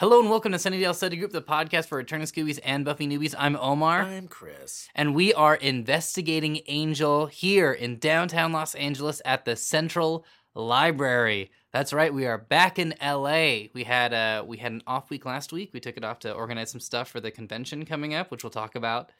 [0.00, 3.34] Hello and welcome to Sunnydale Study Group, the podcast for returning Scoobies and Buffy newbies.
[3.38, 4.88] I'm Omar, I'm Chris.
[4.94, 11.52] and we are investigating Angel here in downtown Los Angeles at the Central Library.
[11.72, 13.68] That's right, we are back in LA.
[13.72, 15.70] We had uh we had an off week last week.
[15.72, 18.50] We took it off to organize some stuff for the convention coming up, which we'll
[18.50, 19.12] talk about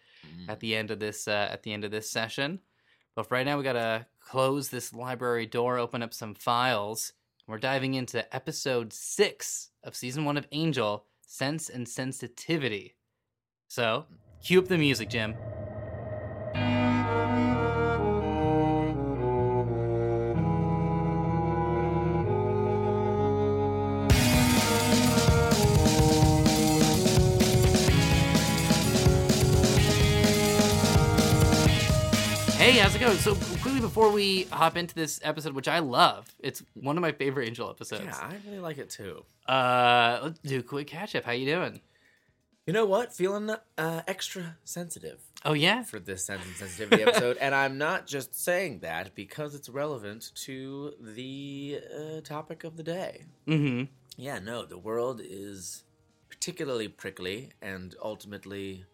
[0.48, 2.58] at the end of this uh, at the end of this session.
[3.14, 7.12] But for right now, we gotta close this library door, open up some files.
[7.46, 12.96] We're diving into episode six of season one of Angel, Sense and Sensitivity.
[13.68, 14.06] So,
[14.42, 15.34] cue up the music, Jim.
[32.56, 33.18] Hey, how's it going?
[33.18, 33.36] So,
[33.84, 37.68] before we hop into this episode, which I love, it's one of my favorite Angel
[37.68, 38.04] episodes.
[38.04, 39.24] Yeah, I really like it too.
[39.46, 41.24] Uh, let's do a quick catch up.
[41.24, 41.80] How you doing?
[42.66, 43.12] You know what?
[43.12, 48.06] Feeling uh, extra sensitive Oh yeah, for this sense and sensitivity episode, and I'm not
[48.06, 53.26] just saying that because it's relevant to the uh, topic of the day.
[53.46, 53.84] mm-hmm.
[54.16, 55.84] Yeah, no, the world is
[56.30, 58.86] particularly prickly and ultimately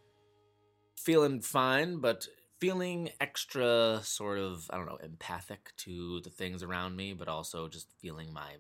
[0.96, 2.26] feeling fine, but
[2.60, 7.68] feeling extra sort of, I don't know, empathic to the things around me, but also
[7.68, 8.56] just feeling my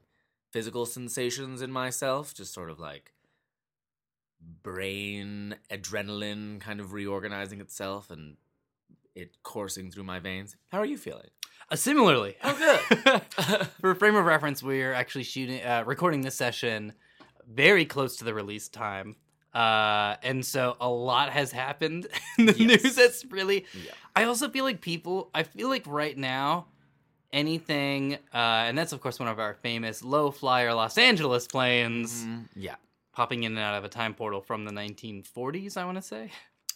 [0.50, 3.12] physical sensations in myself, just sort of like
[4.62, 8.36] brain adrenaline kind of reorganizing itself and
[9.14, 10.56] it coursing through my veins.
[10.68, 11.28] How are you feeling?
[11.70, 13.22] Uh, similarly, Oh, good.
[13.80, 16.94] for a frame of reference, we're actually shooting, uh, recording this session
[17.46, 19.16] very close to the release time.
[19.52, 22.06] Uh, and so a lot has happened
[22.38, 22.82] in the Yes.
[22.84, 22.94] news.
[22.94, 23.66] That's really.
[23.74, 23.92] Yeah.
[24.14, 25.30] I also feel like people.
[25.34, 26.66] I feel like right now,
[27.32, 32.24] anything, uh, and that's of course one of our famous low flyer Los Angeles planes
[32.24, 32.48] Mhm.
[32.56, 32.76] Yeah.
[33.12, 35.76] popping in and out of a time portal from the 1940s.
[35.76, 36.30] I want to say.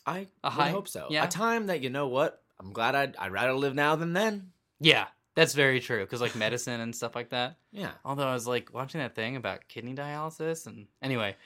[0.07, 1.07] I high- hope so.
[1.11, 1.25] yeah.
[1.25, 2.43] A time that you know what?
[2.61, 4.53] I'm glad I'd I'd rather live now than then.
[4.81, 6.05] Yeah, that's very true.
[6.05, 7.57] Because like medicine and stuff like that.
[7.73, 7.93] Yeah.
[8.05, 11.37] Although I was like watching that thing about kidney dialysis and anyway.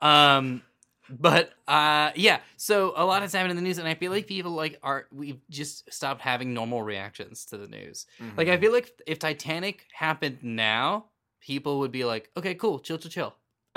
[0.00, 0.62] Um
[1.10, 4.26] but uh yeah, so a lot has happened in the news and I feel like
[4.26, 8.06] people like are we've just stopped having normal reactions to the news.
[8.36, 8.60] Like I Mhm.
[8.60, 11.06] feel like if Titanic happened now,
[11.40, 13.34] people would be like, "Okay, cool, chill chill chill."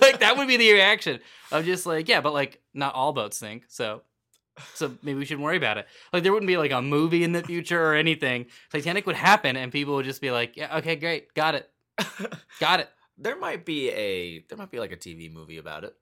[0.00, 1.20] like that would be the reaction
[1.52, 4.02] of just like, yeah, but like not all boats sink, so
[4.74, 5.86] so maybe we shouldn't worry about it.
[6.12, 8.46] Like there wouldn't be like a movie in the future or anything.
[8.72, 11.68] Titanic would happen and people would just be like, yeah, okay, great, got it,
[12.60, 12.88] got it.
[13.18, 15.94] there might be a there might be like a TV movie about it.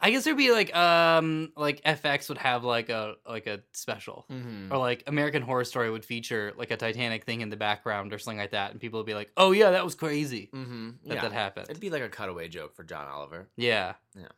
[0.00, 4.26] I guess there'd be like um like FX would have like a like a special.
[4.30, 4.72] Mm-hmm.
[4.72, 8.18] Or like American Horror Story would feature like a Titanic thing in the background or
[8.18, 10.90] something like that, and people would be like, "Oh yeah, that was crazy Mm-hmm.
[11.06, 11.20] that Yeah.
[11.22, 13.48] that happened." It'd be like a cutaway joke for John Oliver.
[13.56, 14.28] Yeah, Yeah.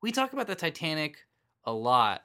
[0.00, 1.18] We talk about the Titanic
[1.64, 2.22] a lot,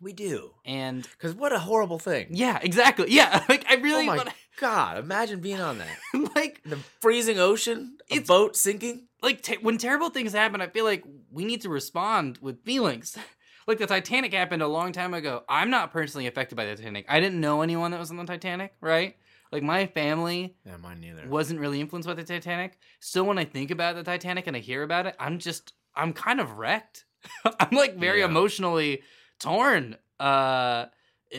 [0.00, 0.52] We do.
[0.64, 2.28] and Because what a horrible thing.
[2.30, 3.06] yeah, exactly.
[3.10, 4.98] Yeah, like I really oh my wanna- god!
[4.98, 5.96] Imagine being on that.
[6.34, 9.08] like The freezing ocean, a It's- boat sinking.
[9.22, 13.16] like te- when terrible things happen, I feel like we need to respond with feelings.
[13.66, 15.42] like the Titanic happened a long time ago.
[15.48, 17.06] I'm not personally affected by the Titanic.
[17.08, 19.16] I didn't know anyone that was on the Titanic, right?
[19.52, 21.26] Like my family Yeah, mine neither.
[21.28, 22.78] wasn't really influenced by the Titanic.
[23.00, 26.12] Still, when I think about the Titanic and I hear about it, I'm just I'm
[26.12, 27.04] kind of wrecked.
[27.60, 28.26] I'm like very Yeah.
[28.26, 29.02] emotionally
[29.38, 30.86] torn uh,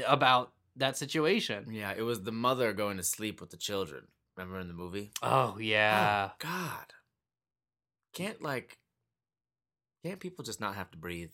[0.07, 1.67] about that situation.
[1.71, 4.07] Yeah, it was the mother going to sleep with the children.
[4.35, 5.11] Remember in the movie?
[5.21, 6.29] Oh yeah.
[6.29, 6.93] Oh, God.
[8.13, 8.77] Can't like.
[10.03, 11.31] Can't people just not have to breathe?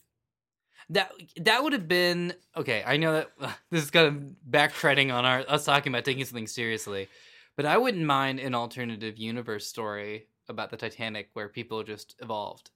[0.89, 2.83] That that would have been okay.
[2.85, 3.31] I know that
[3.69, 7.07] this is kind of backtreading on our us talking about taking something seriously,
[7.55, 12.71] but I wouldn't mind an alternative universe story about the Titanic where people just evolved.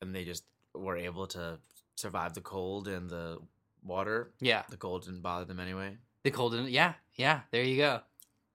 [0.00, 0.44] and they just
[0.74, 1.58] were able to
[1.96, 3.38] survive the cold and the
[3.84, 4.30] water.
[4.40, 5.96] Yeah, The cold didn't bother them anyway.
[6.24, 6.52] the cold.
[6.52, 6.70] didn't.
[6.70, 7.40] Yeah, yeah.
[7.50, 8.00] There you go.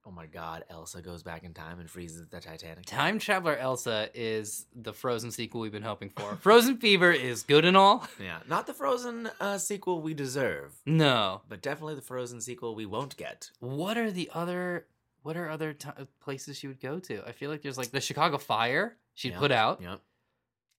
[0.08, 2.86] Oh my god, Elsa goes back in time and freezes the Titanic.
[2.86, 6.36] Time Traveler Elsa is the Frozen sequel we've been hoping for.
[6.40, 8.06] Frozen Fever is good and all.
[8.22, 11.42] Yeah, not the Frozen uh, sequel we deserve, No.
[11.48, 13.50] but definitely the Frozen sequel we won't get.
[13.58, 14.86] What are the other?
[15.22, 15.88] What are other t-
[16.20, 17.26] places she would go to?
[17.26, 19.38] I feel like there's like the Chicago Fire she'd Yeah.
[19.40, 19.82] put out.
[19.82, 20.00] Yep.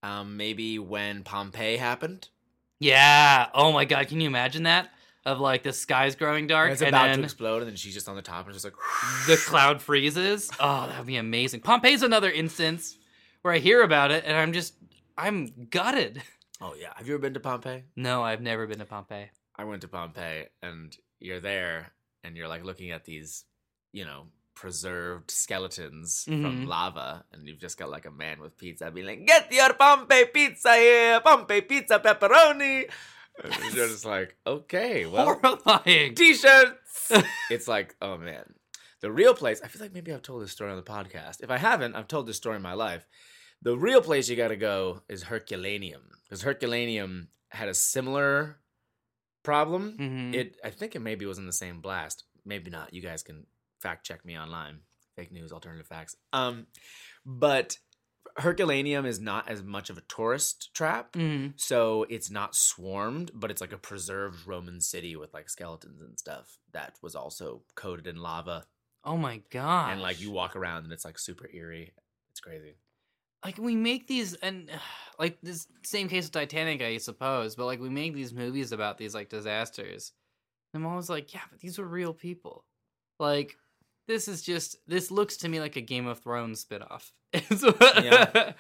[0.04, 2.30] Um, maybe when Pompeii happened.
[2.80, 3.48] Yeah.
[3.54, 4.90] Oh my god, can you imagine that?
[5.26, 7.94] Of like the sky's growing dark And it's and about to explode, and then she's
[7.94, 8.76] just on the top and just like
[9.28, 10.50] the cloud freezes.
[10.60, 11.60] Oh, that would be amazing.
[11.62, 12.98] Pompeii's another instance
[13.42, 14.76] where I hear about it and I'm just
[15.18, 16.22] I'm gutted.
[16.62, 17.84] Oh yeah, have you ever been to Pompeii?
[17.96, 19.30] No, I've never been to Pompeii.
[19.56, 21.92] I went to Pompeii, and you're there,
[22.24, 23.44] and you're like looking at these,
[23.92, 26.42] you know, preserved skeletons Mhm.
[26.42, 29.74] from lava, and you've just got like a man with pizza being like, "Get your
[29.74, 32.89] Pompeii pizza here, Pompeii pizza pepperoni."
[33.44, 36.15] And You're just like, okay, well, Horrifying.
[36.15, 37.12] t-shirts.
[37.51, 38.56] it's like, oh man,
[39.01, 39.62] the real place.
[39.63, 41.44] I feel like maybe I've told this story on the podcast.
[41.44, 43.06] If I haven't, I've told this story in my life.
[43.62, 48.57] The real place you got to go is Herculaneum because Herculaneum had a similar
[49.44, 49.98] problem.
[50.00, 50.33] Mhm.
[50.33, 52.24] It, I think it maybe was in the same blast.
[52.44, 52.94] Maybe not.
[52.94, 53.45] You guys can
[53.82, 54.80] fact check me online.
[55.16, 56.16] Fake news, alternative facts.
[56.34, 56.68] Um,
[57.26, 57.78] but
[58.38, 61.14] Herculaneum is not as much of a tourist trap.
[61.14, 61.60] Mhm.
[61.60, 66.20] So it's not swarmed, but it's like a preserved Roman city with like skeletons and
[66.20, 68.66] stuff that was also coated in lava.
[69.04, 69.94] Oh my god.
[69.94, 71.94] And like you walk around and it's like super eerie.
[72.32, 72.76] It's crazy.
[73.46, 74.70] like we make these and
[75.20, 78.98] like this same case with Titanic, I suppose, but like we make these movies about
[79.00, 80.12] these like disasters.
[80.74, 82.66] And I'm always like, yeah, but these were real people.
[83.20, 83.58] Like
[84.07, 87.12] this is just this looks to me like a Game of Thrones spinoff.
[88.04, 88.54] Yeah.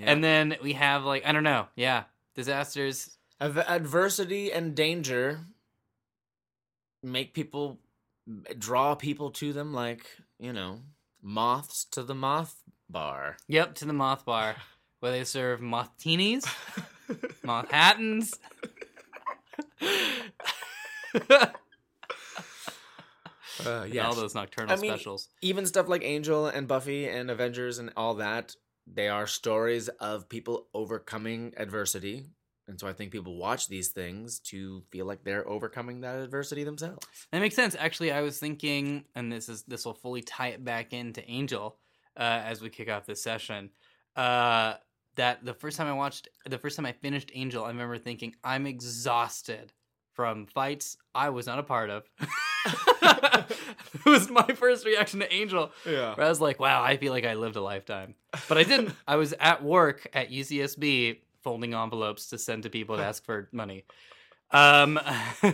[0.00, 2.04] And then we have like I don't know, yeah,
[2.34, 3.16] disasters.
[3.40, 5.40] Adversity and danger
[7.02, 7.80] make people
[8.58, 10.06] draw people to them like,
[10.38, 10.80] you know,
[11.20, 13.36] moths to the moth bar.
[13.48, 14.56] Yep, to the moth bar
[15.00, 16.46] where they serve mothtinis,
[17.42, 18.34] moth hattens.
[23.64, 24.06] Uh, yes.
[24.06, 25.28] all those nocturnal I mean, specials.
[25.40, 28.54] even stuff like Angel and Buffy and Avengers and all that,
[28.86, 32.26] they are stories of people overcoming adversity.
[32.68, 36.64] And so I think people watch these things to feel like they're overcoming that adversity
[36.64, 37.06] themselves.
[37.32, 37.76] That makes sense.
[37.78, 41.76] Actually, I was thinking, and this is this will fully tie it back into Angel
[42.16, 43.70] uh, as we kick off this session.
[44.16, 44.74] Uh,
[45.16, 48.34] that the first time I watched, the first time I finished Angel, I remember thinking,
[48.42, 49.72] I'm exhausted
[50.14, 52.04] from fights I was not a part of.
[53.02, 55.70] it was my first reaction to Angel.
[55.86, 56.14] Yeah.
[56.14, 58.14] Where I was like, wow, I feel like I lived a lifetime.
[58.48, 58.94] But I didn't.
[59.06, 63.48] I was at work at UCSB folding envelopes to send to people to ask for
[63.52, 63.84] money.
[64.50, 65.00] Um,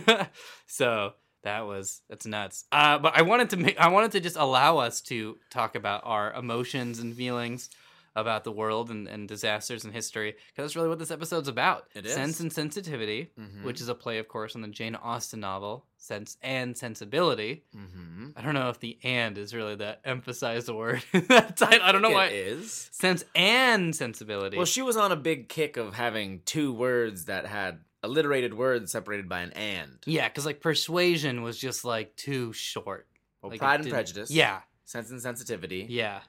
[0.67, 1.13] so
[1.43, 2.65] that was that's nuts.
[2.71, 6.01] Uh, but I wanted to make I wanted to just allow us to talk about
[6.05, 7.69] our emotions and feelings
[8.15, 11.85] about the world and, and disasters and history because that's really what this episode's about.
[11.93, 12.13] It is.
[12.13, 13.63] Sense and Sensitivity, Mhm.
[13.63, 17.63] which is a play, of course, on the Jane Austen novel Sense and Sensibility.
[17.75, 18.29] Mm-hmm.
[18.35, 21.03] I don't know if the "and" is really that emphasized word.
[21.13, 21.81] in that title.
[21.83, 22.27] I don't know why.
[22.27, 24.57] it is Sense and sensibility.
[24.57, 28.91] Well, she was on a big kick of having two words that had alliterated words
[28.93, 29.97] separated by an and.
[30.05, 33.07] yeah, because like persuasion was just like too short.
[33.41, 34.31] Well, Like, pride and prejudice.
[34.31, 35.85] Yeah, Sense and sensitivity.
[35.89, 36.21] yeah,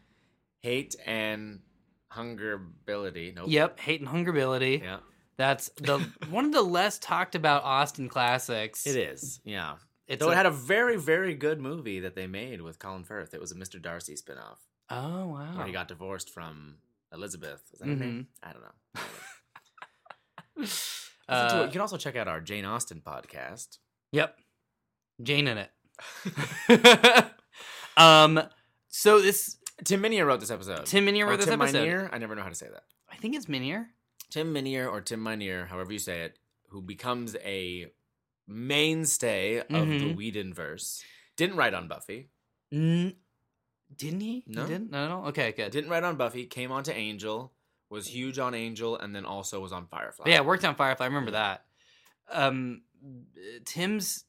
[0.63, 1.61] Hate and
[2.13, 3.35] hungerability.
[3.35, 3.47] Nope.
[3.49, 3.81] yep.
[3.81, 4.83] Hate and hungerability.
[4.83, 4.99] Yeah.
[5.37, 5.99] That's the
[6.31, 8.87] one of the less talked about Austen classics.
[8.87, 9.41] It is.
[9.45, 9.77] Yeah.
[10.07, 13.05] It's Though a- it had a very, very good movie that they made with Colin
[13.05, 13.33] Firth.
[13.33, 13.81] It was a Mr.
[13.81, 14.59] Darcy spinoff
[14.91, 15.57] oh wow.
[15.57, 16.77] where he got divorced from
[17.13, 17.63] Elizabeth.
[17.73, 18.27] Is that her name?
[18.43, 20.67] I don't know.
[21.29, 21.63] Uh.
[21.67, 23.79] You can also check out our Jane Austen podcast.
[24.11, 24.37] Yep.
[25.23, 25.71] Jane in it.
[27.97, 28.43] um.
[28.89, 30.87] So this Tim Minier wrote this episode.
[30.87, 31.79] Tim Minier Or wrote this Tim episode.
[31.87, 32.09] Minear?
[32.13, 32.85] I never know how to say that.
[33.11, 33.89] I think it's Minier.
[34.31, 36.39] Tim Minier or Tim Minear, however you say it,
[36.69, 37.91] who becomes a
[38.47, 39.77] mainstay of the
[40.13, 40.17] Mhm.
[40.17, 41.03] Whedon verse.
[41.37, 42.31] Didn't write on Buffy.
[42.73, 43.17] N-
[43.97, 44.45] didn't he?
[44.47, 44.63] No.
[44.63, 44.91] He didn't?
[44.91, 45.25] No, no.
[45.29, 45.73] Okay, good.
[45.73, 46.47] Didn't write on Buffy.
[46.47, 47.53] Came on to Angel.
[47.89, 50.29] Was huge on Angel, and then also was on Firefly.
[50.29, 51.05] Yeah, worked on Firefly.
[51.07, 51.65] I remember that.
[52.31, 52.83] Um,
[53.65, 54.25] Tim's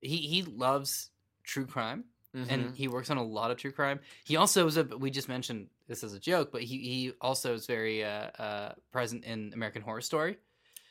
[0.00, 1.10] he he loves
[1.42, 2.46] true crime Mhm.
[2.50, 4.00] and he works on a lot of true crime.
[4.24, 7.54] He also is a we just mentioned this as a joke, but he he also
[7.54, 10.36] is very uh, uh, present in American Horror Story.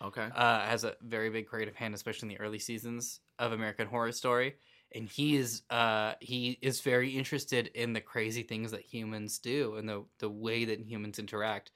[0.02, 0.28] okay.
[0.36, 4.12] Uh, has a very big creative hand, especially in the early seasons of American Horror
[4.12, 4.56] Story.
[4.96, 9.76] And he is uh, he is very interested in the crazy things that humans do
[9.76, 11.72] and the the way that humans interact.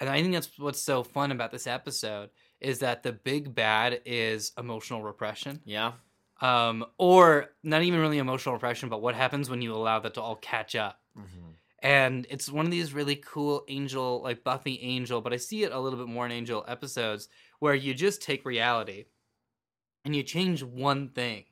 [0.00, 4.00] And I think that's what's so fun about this episode is that the big bad
[4.04, 5.92] is emotional repression yeah.
[6.42, 10.20] Um, or not even really emotional repression, but what happens when you allow that to
[10.20, 11.00] all catch up.
[11.16, 11.54] Mhm.
[11.78, 15.72] And it's one of these really cool angel, like Buffy Angel, but I see it
[15.72, 17.28] a little bit more in Angel episodes
[17.60, 19.06] where you just take reality
[20.04, 21.44] and you change one thing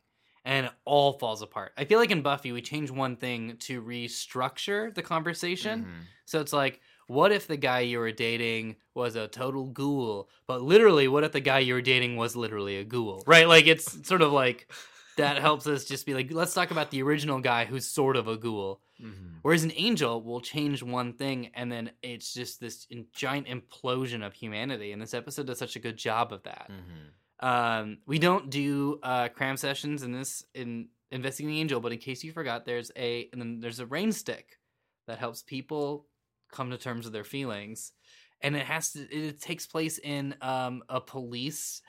[0.45, 1.73] and it all falls apart.
[1.77, 5.85] I feel like in Buffy, we change one thing to restructure the conversation.
[5.85, 6.05] Mhm.
[6.25, 6.81] So it's like,
[7.11, 10.29] what if the guy you were dating was a total ghoul?
[10.47, 13.25] But literally, what if the guy you were dating was literally a ghoul?
[13.27, 13.49] Right?
[13.49, 14.71] Like, it's sort of like
[15.17, 18.29] that helps us just be like, let's talk about the original guy who's sort of
[18.29, 18.81] a ghoul.
[19.03, 19.39] Mhm.
[19.43, 24.33] Whereas an angel will change one thing and then it's just this giant implosion of
[24.33, 24.93] humanity.
[24.93, 26.71] And this episode does such a good job of that.
[26.71, 27.45] Mhm.
[27.47, 31.99] Um, we don't do uh, cram sessions in this in investigating the angel, but in
[31.99, 34.59] case you forgot, there's a and then there's a rain stick
[35.07, 36.07] that helps people
[36.53, 37.93] come to terms with their feelings,
[38.41, 39.01] and it has to.
[39.01, 41.83] It takes place in um a police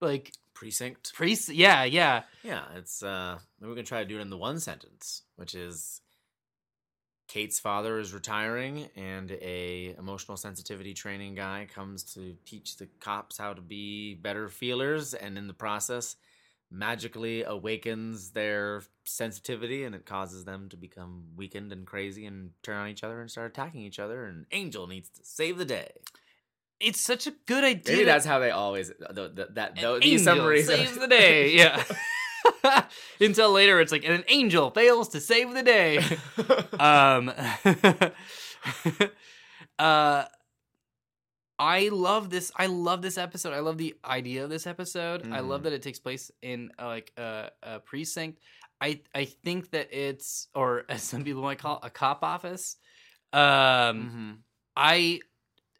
[0.00, 1.12] like Precinct.
[1.14, 1.48] priest.
[1.48, 2.22] Yeah, yeah.
[2.42, 5.54] Yeah, it's uh maybe we can try to do it in the one sentence, which
[5.54, 6.00] is
[7.28, 13.38] Kate's father is retiring and a emotional sensitivity training guy comes to teach the cops
[13.38, 16.16] how to be better feelers and in the process
[16.72, 22.76] magically awakens their sensitivity and it causes them to become weakened and crazy and turn
[22.76, 25.90] on each other and start attacking each other and Angel needs to save the day.
[26.80, 27.96] It's such a good idea.
[27.96, 31.06] Maybe that's how they always the, the, that An tho- these angel summaries saves the
[31.06, 31.54] day.
[31.56, 31.84] Yeah.
[33.20, 35.98] Until later, it's like and an angel fails to save the day.
[36.80, 37.32] um,
[39.78, 40.24] uh,
[41.62, 42.50] I love this.
[42.56, 43.52] I love this episode.
[43.52, 45.20] I love the idea of this episode.
[45.32, 45.64] I love Mhm.
[45.64, 48.40] that it takes place in uh, like a, a precinct.
[48.80, 52.76] I I think that it's or as some people might call it, a cop office.
[53.32, 53.40] Um,
[54.02, 54.38] Mhm.
[54.76, 55.20] I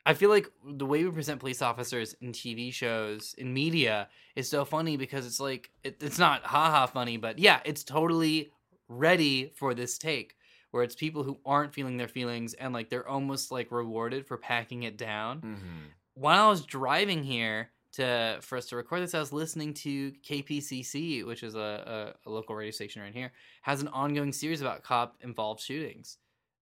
[0.04, 4.48] I feel like the way we present police officers in TV shows in media is
[4.48, 8.52] so funny because it's like it, it's not haha funny, but yeah, it's totally
[8.88, 10.34] ready for this take
[10.72, 14.36] where it's people who aren't feeling their feelings and like they're almost like rewarded for
[14.36, 15.40] packing it down.
[15.40, 15.90] Mhm.
[16.14, 20.12] While I was driving here to for us to record this, I was listening to
[20.22, 24.60] KPCC, which is a, a, a local radio station right here, has an ongoing series
[24.60, 26.18] about cop involved shootings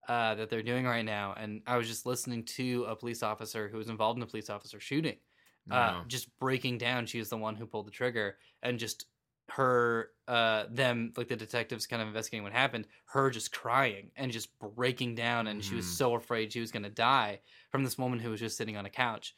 [0.08, 1.34] uh, that they're doing right now.
[1.36, 4.50] And I was just listening to a police officer who was involved in a police
[4.50, 5.18] officer shooting,
[5.70, 6.04] uh, No.
[6.08, 7.06] just breaking down.
[7.06, 9.06] She was the one who pulled the trigger, and just
[9.50, 14.30] her, uh, them, like the detectives kind of investigating what happened, her just crying and
[14.33, 15.47] just breaking down.
[15.47, 15.97] And she was Mhm.
[15.97, 17.40] so afraid she was going to die
[17.71, 19.35] from this woman who was just sitting on a couch.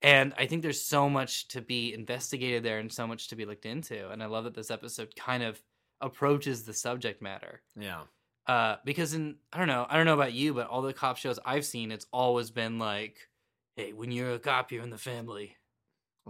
[0.00, 3.44] And I think there's so much to be investigated there and so much to be
[3.44, 4.08] looked into.
[4.10, 5.60] And I love that this episode kind of
[6.00, 7.62] approaches the subject matter.
[7.74, 8.04] Yeah.
[8.46, 11.16] Uh, because in I don't know, I don't know about you, but all the cop
[11.18, 13.28] shows I've seen, it's always been like,
[13.76, 15.56] hey, when you're a cop, you're in the family.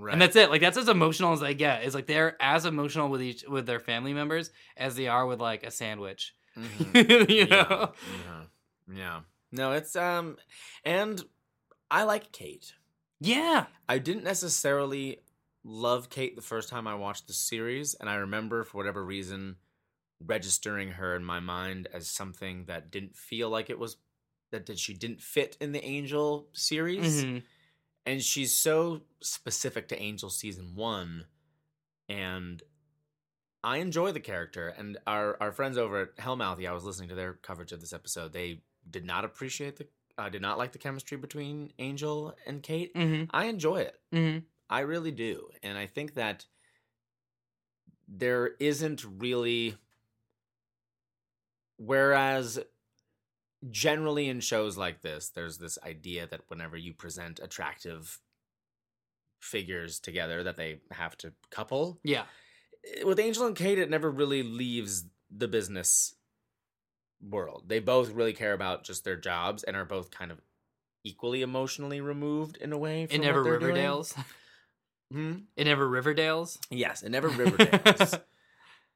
[0.01, 0.13] Right.
[0.13, 0.49] And that's it.
[0.51, 1.83] Like that's as emotional as they get.
[1.83, 5.41] It's like they're as emotional with each with their family members as they are with
[5.41, 6.35] like a sandwich.
[6.57, 7.29] Mhm.
[7.29, 7.93] you Yeah, know?
[8.27, 8.43] Yeah.
[8.95, 9.21] Yeah.
[9.51, 10.37] No, it's um
[10.85, 11.23] and
[11.91, 12.75] I like Kate.
[13.21, 13.67] Yeah.
[13.89, 15.21] I didn't necessarily
[15.65, 19.57] love Kate the first time I watched the series, and I remember for whatever reason
[20.25, 23.97] registering her in my mind as something that didn't feel like it was
[24.51, 27.25] that, that she didn't fit in the Angel series.
[27.25, 27.43] Mhm.
[28.09, 31.27] And she's so specific to Angel season one.
[32.09, 32.63] And
[33.63, 34.69] I enjoy the character.
[34.69, 37.93] And our, our friends over at Hellmouthy, I was listening to their coverage of this
[37.93, 38.33] episode.
[38.33, 42.93] They did not appreciate the uh, did not like the chemistry between Angel and Kate.
[42.95, 43.29] Mhm.
[43.31, 44.01] I enjoy it.
[44.13, 44.43] Mhm.
[44.71, 45.51] I really do.
[45.63, 46.47] And I think that
[48.09, 49.77] there isn't really
[51.77, 52.59] whereas
[53.71, 58.21] generally in shows like this there's this idea that whenever you present attractive
[59.41, 62.25] figures together that they have to couple Yeah.
[63.05, 66.15] with Angel and Kate, it never really leaves the business
[67.21, 67.65] world.
[67.69, 70.41] They both really care about just their jobs and are both kind of
[71.05, 73.03] equally emotionally removed in a way.
[73.05, 73.71] It From never what they're doing.
[73.75, 74.15] Riverdale's.
[75.13, 75.33] Hmm?
[75.57, 76.59] It never Riverdale's.
[76.71, 78.15] Yes, it never Riverdale's.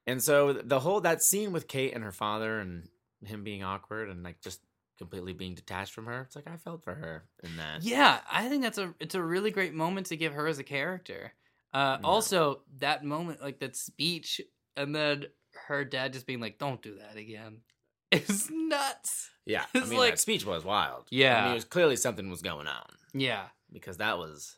[0.07, 2.89] and so the whole that scene with Kate and her father and
[3.25, 4.61] him being awkward and like just
[4.99, 7.83] completely being detached from her, it's like I felt for her in that.
[7.83, 10.65] Yeah, I think that's a it's a really great moment to give her as a
[10.65, 11.33] character.
[11.75, 12.07] Uh, Yeah.
[12.07, 14.41] Also, that moment, like that speech,
[14.77, 15.27] and then
[15.69, 17.59] her dad just being like, "Don't do that again,"
[18.11, 19.31] is nuts.
[19.47, 21.07] Yeah, I It's mean like- that speech was wild.
[21.11, 22.87] Yeah, I mean, it was clearly something was going on.
[23.15, 24.57] Yeah, because that was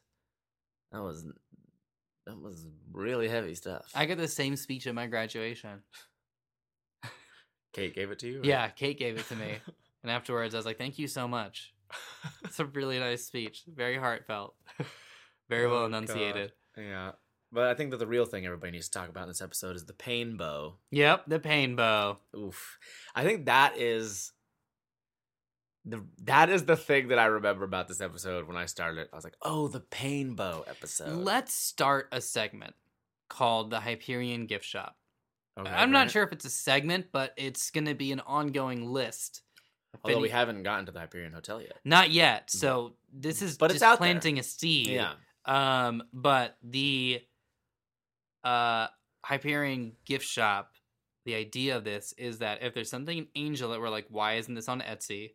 [0.93, 1.25] that was
[2.27, 3.91] that was really heavy stuff.
[3.95, 5.83] I got the same speech at my graduation.
[7.75, 8.41] Kate gave it to you.
[8.41, 9.59] or- Yeah, Kate gave it to me,
[10.03, 11.75] and afterwards, I was like, "Thank you so much."
[12.45, 14.55] It's a really nice speech, very heartfelt,
[15.49, 16.53] very well Oh, enunciated.
[16.77, 17.13] yeah,
[17.53, 19.77] but I think that the real thing everybody needs to talk about in this episode
[19.77, 20.75] is the pain bow.
[20.91, 22.19] Yep, the pain bow.
[22.37, 22.79] Oof,
[23.15, 24.33] I think that is
[25.85, 29.11] the that is the thing that I remember about this episode when I started it.
[29.13, 31.13] I was like, oh, the pain bow episode.
[31.25, 32.75] Let's start a segment
[33.29, 34.97] called the Hyperion Gift Shop.
[35.59, 36.11] Okay, I'm not right.
[36.11, 39.43] sure if it's a segment, but it's going to be an ongoing list.
[40.03, 41.77] Although we haven't gotten to the Hyperion Hotel yet.
[41.85, 42.51] Not yet.
[42.51, 44.09] So this is But just it's out there.
[44.11, 44.89] planting a seed.
[44.89, 45.13] Yeah.
[45.45, 47.23] Um, but the
[48.43, 48.89] uh
[49.25, 50.73] Hyperion gift shop,
[51.25, 54.35] the idea of this is that if there's something in Angel that we're like, why
[54.35, 55.33] isn't this on Etsy?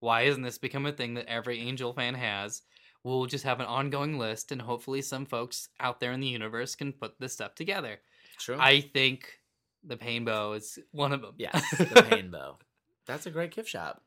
[0.00, 2.62] Why isn't this become a thing that every Angel fan has?
[3.02, 6.74] We'll just have an ongoing list, and hopefully, some folks out there in the universe
[6.74, 8.00] can put this stuff together.
[8.38, 8.56] True.
[8.58, 9.40] I think
[9.86, 11.34] the pain bow is one of them.
[11.38, 12.58] Yes, the pain bow.
[13.06, 14.02] That's a great gift shop.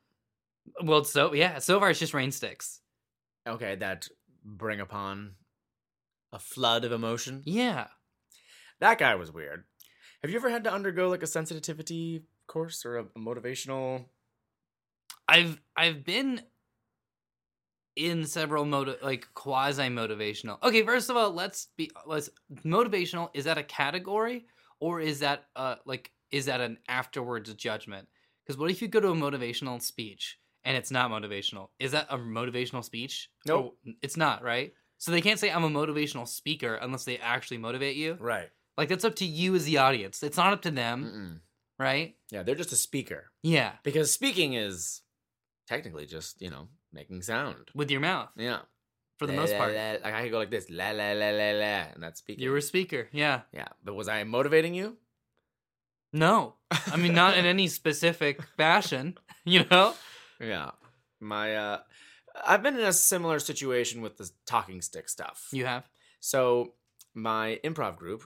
[0.83, 2.81] well, so yeah, so far it's just rain sticks.
[3.47, 4.07] Okay, that
[4.43, 5.33] bring upon
[6.31, 7.41] a flood of emotion.
[7.45, 7.87] Yeah.
[8.79, 9.63] That guy was weird.
[10.21, 14.05] Have you ever had to undergo like a sensitivity course or a, a motivational?
[15.27, 16.41] I've I've been
[17.95, 20.61] in several motive like quasi motivational.
[20.63, 22.29] Okay, first of all, let's be let's
[22.63, 24.45] motivational is that a category
[24.79, 28.07] or is that uh like is that an afterwards judgment?
[28.45, 31.69] Because what if you go to a motivational speech and it's not motivational?
[31.79, 33.29] Is that a motivational speech?
[33.45, 33.75] Nope.
[33.85, 34.73] Oh, it's not, right?
[34.97, 38.17] So they can't say I'm a motivational speaker unless they actually motivate you.
[38.19, 38.49] Right.
[38.77, 40.21] Like that's up to you as the audience.
[40.23, 41.39] It's not up to them, Mm-mm.
[41.83, 42.15] right?
[42.31, 45.01] Yeah, they're just a speaker Yeah, because speaking is
[45.67, 47.69] technically just you know making sound.
[47.75, 48.59] with your mouth Yeah,
[49.17, 49.73] for the La, most la, part.
[49.73, 49.91] la.
[50.03, 52.43] Like I could go like this, la la la la la, and that's speaking.
[52.43, 53.41] You were a speaker, yeah.
[53.51, 54.97] yeah, but was I motivating you?
[56.13, 59.93] No, I mean not in any specific fashion, you know.
[60.39, 60.71] Yeah,
[61.19, 61.79] my uh,
[62.45, 65.47] I've been in a similar situation with the talking stick stuff.
[65.51, 65.89] You have.
[66.19, 66.73] So
[67.13, 68.23] my improv group,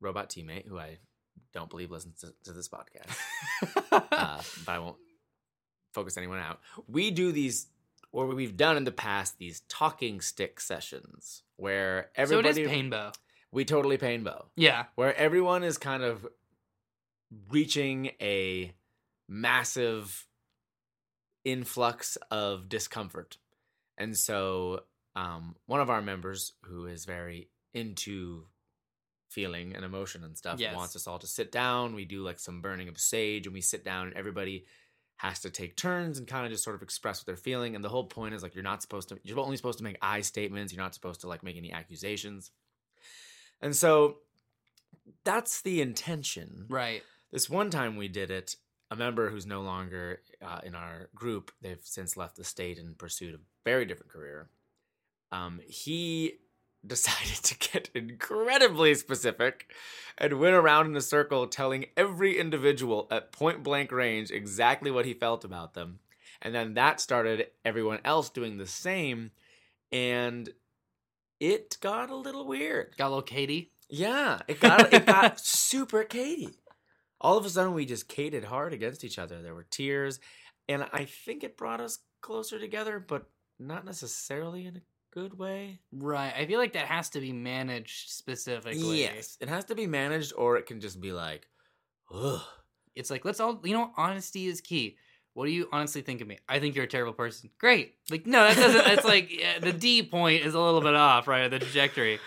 [0.00, 0.98] Robot Teammate, who I
[1.52, 3.16] don't believe listens to, to this podcast,
[3.92, 4.96] uh, but I won't
[5.92, 6.60] focus anyone out.
[6.88, 7.66] We do these,
[8.14, 12.68] or we've done in the past, these talking stick sessions where everybody so it is
[12.70, 13.10] painbow.
[13.50, 16.24] we totally painbow, Yeah, where everyone is kind of
[17.50, 18.72] reaching a
[19.28, 20.26] massive
[21.44, 23.36] influx of discomfort.
[23.98, 24.84] And so
[25.16, 28.44] um, one of our members who is very into
[29.28, 30.76] feeling and emotion and stuff Yes.
[30.76, 31.94] wants us all to sit down.
[31.94, 34.64] We do like some burning of sage and we sit down and everybody
[35.16, 37.74] has to take turns and kind of just sort of express what they're feeling.
[37.74, 39.98] And the whole point is like you're not supposed to you're only supposed to make
[40.02, 40.72] I statements.
[40.72, 42.50] You're not supposed to like make any accusations.
[43.60, 44.18] And so
[45.24, 46.66] that's the intention.
[46.68, 47.02] right.
[47.32, 48.54] This one time we did it,
[48.92, 52.94] a member who's no longer uh, in our group, they've since left the state in
[52.94, 54.50] pursuit of a very different career.
[55.32, 56.34] Um, he
[56.86, 59.70] decided to get incredibly specific
[60.18, 65.06] and went around in a circle telling every individual at point blank range exactly what
[65.06, 65.98] he felt about them.
[66.42, 69.30] And then that started everyone else doing the same.
[69.90, 70.50] And
[71.40, 72.94] it got a little weird.
[72.96, 73.72] Got a little Katie.
[73.88, 76.58] Yeah, it got it got super Katie.
[77.20, 79.40] All of a sudden, we just cated hard against each other.
[79.40, 80.20] There were tears,
[80.68, 84.80] and I think it brought us closer together, but not necessarily in a
[85.14, 85.78] good way.
[85.92, 86.34] Right.
[86.36, 89.00] I feel like that has to be managed specifically.
[89.00, 91.46] Yes, it has to be managed, or it can just be like,
[92.12, 92.42] ugh.
[92.94, 93.90] It's like let's all you know.
[93.96, 94.96] Honesty is key.
[95.32, 96.38] What do you honestly think of me?
[96.48, 97.50] I think you're a terrible person.
[97.58, 97.94] Great.
[98.08, 98.86] Like no, that doesn't.
[98.86, 101.48] It's like yeah, the D point is a little bit off, right?
[101.48, 102.20] The trajectory.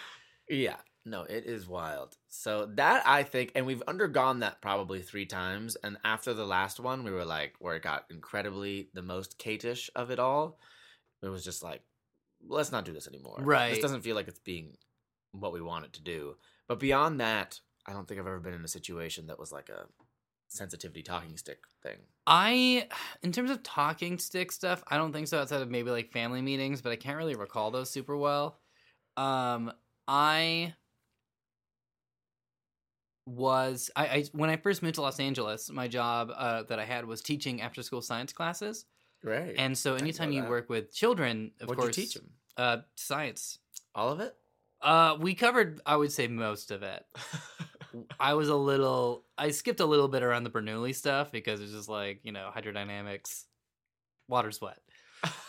[0.49, 2.17] Yeah, no, it is wild.
[2.27, 5.77] So that I think, and we've undergone that probably three times.
[5.81, 9.89] And after the last one, we were like, where it got incredibly the most Kate-ish
[9.95, 10.59] of it all.
[11.23, 11.81] It was just like,
[12.45, 13.37] let's not do this anymore.
[13.39, 13.69] Right.
[13.69, 14.77] This doesn't feel like it's being
[15.31, 16.35] what we want it to do.
[16.67, 19.69] But beyond that, I don't think I've ever been in a situation that was like
[19.69, 19.85] a
[20.47, 21.97] sensitivity talking stick thing.
[22.25, 22.87] I,
[23.23, 26.41] in terms of talking stick stuff, I don't think so outside of maybe like family
[26.41, 28.59] meetings, but I can't really recall those super well.
[29.15, 29.71] Um,
[30.07, 30.73] I
[33.25, 36.85] was I, I when I first moved to Los Angeles, my job uh, that I
[36.85, 38.85] had was teaching after school science classes,
[39.23, 39.55] Great.
[39.57, 40.49] and so anytime you that.
[40.49, 42.29] work with children, of What'd course, teach them?
[42.55, 43.59] uh, science.
[43.95, 44.35] All of it?
[44.81, 47.03] Uh, we covered, I would say, most of it.
[48.19, 51.71] I was a little, I skipped a little bit around the Bernoulli stuff because it's
[51.71, 53.45] just like you know hydrodynamics,
[54.27, 54.77] water's wet,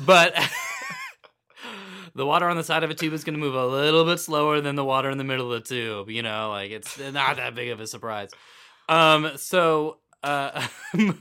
[0.00, 0.35] but
[2.14, 4.18] the water on the side of a tube is going to move a little bit
[4.18, 6.09] slower than the water in the middle of the tube.
[6.09, 8.31] You know, like it's not that big of a surprise.
[8.88, 9.98] Um, so.
[10.22, 10.66] Uh,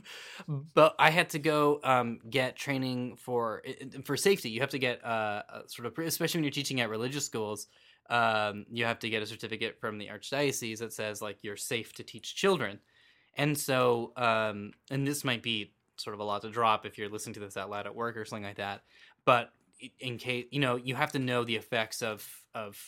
[0.48, 3.62] but I had to go um, get training for
[4.04, 4.50] for safety.
[4.50, 7.68] You have to get uh, a sort of, especially when you're teaching at religious schools
[8.10, 11.92] um, you have to get a certificate from the archdiocese that says like you're safe
[11.94, 12.78] to teach children
[13.34, 17.08] and so um, and this might be sort of a lot to drop if you're
[17.08, 18.82] listening to this out loud at work or something like that
[19.24, 19.52] but
[20.00, 22.80] in case you know you have to know the effects of of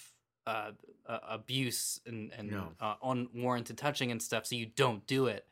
[0.46, 0.70] uh,
[1.06, 2.72] uh, abuse and and No.
[2.80, 5.46] uh, unwarranted touching and stuff so you don't do it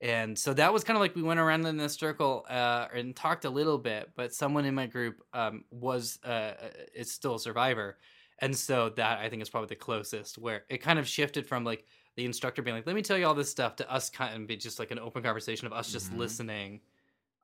[0.00, 3.16] and so that was kind of like we went around in this circle uh, and
[3.16, 6.54] talked a little bit but someone in my group um, was uh,
[6.94, 7.98] is still a survivor
[8.40, 11.64] and so that I think is probably the closest where it kind of shifted from
[11.64, 14.40] like the instructor being like, "Let me tell you all this stuff," to us kind
[14.40, 16.12] of be just like an open conversation of us just Mhm.
[16.12, 16.82] listening.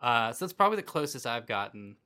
[0.01, 1.97] Uh, so that's probably the closest I've gotten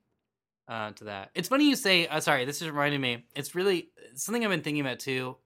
[0.67, 1.31] uh, to that.
[1.35, 2.07] It's funny you say.
[2.07, 3.27] Uh, sorry, this is reminding me.
[3.35, 5.37] It's really something I've been thinking about too.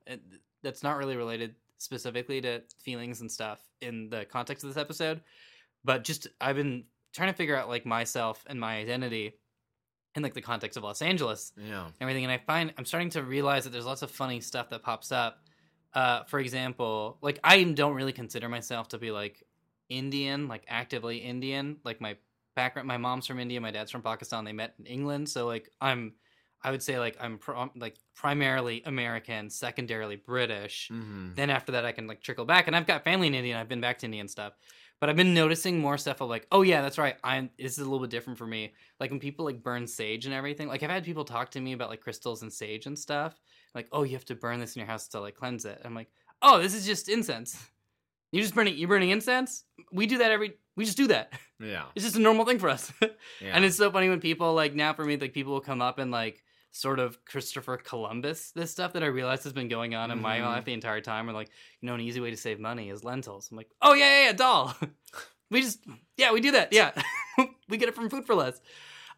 [0.61, 5.21] That's not really related specifically to feelings and stuff in the context of this episode,
[5.83, 9.33] but just I've been trying to figure out like myself and my identity
[10.15, 11.85] in like the context of Los Angeles Yeah.
[11.85, 12.23] and everything.
[12.23, 15.11] And I find I'm starting to realize that there's lots of funny stuff that pops
[15.11, 15.39] up.
[15.93, 19.43] Uh, for example, like I don't really consider myself to be like
[19.89, 21.77] Indian, like actively Indian.
[21.83, 22.17] Like my
[22.55, 24.43] background, my mom's from India, my dad's from Pakistan.
[24.45, 26.13] They met in England, so like I'm,
[26.63, 30.89] I would say like I'm pro- like primarily American, secondarily British.
[30.91, 31.35] Mm-hmm.
[31.35, 33.53] Then after that, I can like trickle back, and I've got family in India.
[33.53, 34.53] and I've been back to India and stuff.
[34.99, 37.17] But I've been noticing more stuff of like, oh yeah, that's right.
[37.23, 37.49] I'm.
[37.57, 38.73] This is a little bit different for me.
[38.99, 40.69] Like when people like burn sage and everything.
[40.69, 43.37] Like I've had people talk to me about like crystals and sage and stuff.
[43.75, 45.81] Like, oh, you have to burn this in your house to like cleanse it.
[45.83, 46.07] I'm like,
[46.41, 47.57] oh, this is just incense.
[48.31, 48.77] You just burning.
[48.77, 49.63] You're burning incense.
[49.91, 50.53] We do that every.
[50.75, 51.33] We just do that.
[51.59, 51.83] Yeah.
[51.95, 52.91] It's just a normal thing for us.
[53.01, 53.51] Yeah.
[53.53, 55.99] And it's so funny when people like now for me like people will come up
[55.99, 56.43] and like
[56.75, 60.39] sort of Christopher Columbus this stuff that I realize has been going on in my
[60.39, 60.45] Mhm.
[60.45, 61.29] life the entire time.
[61.29, 63.49] Or like you know an easy way to save money is lentils.
[63.51, 64.75] I'm like oh yeah yeah yeah dal.
[65.51, 65.79] we just
[66.17, 66.91] yeah we do that yeah
[67.69, 68.59] we get it from food for less.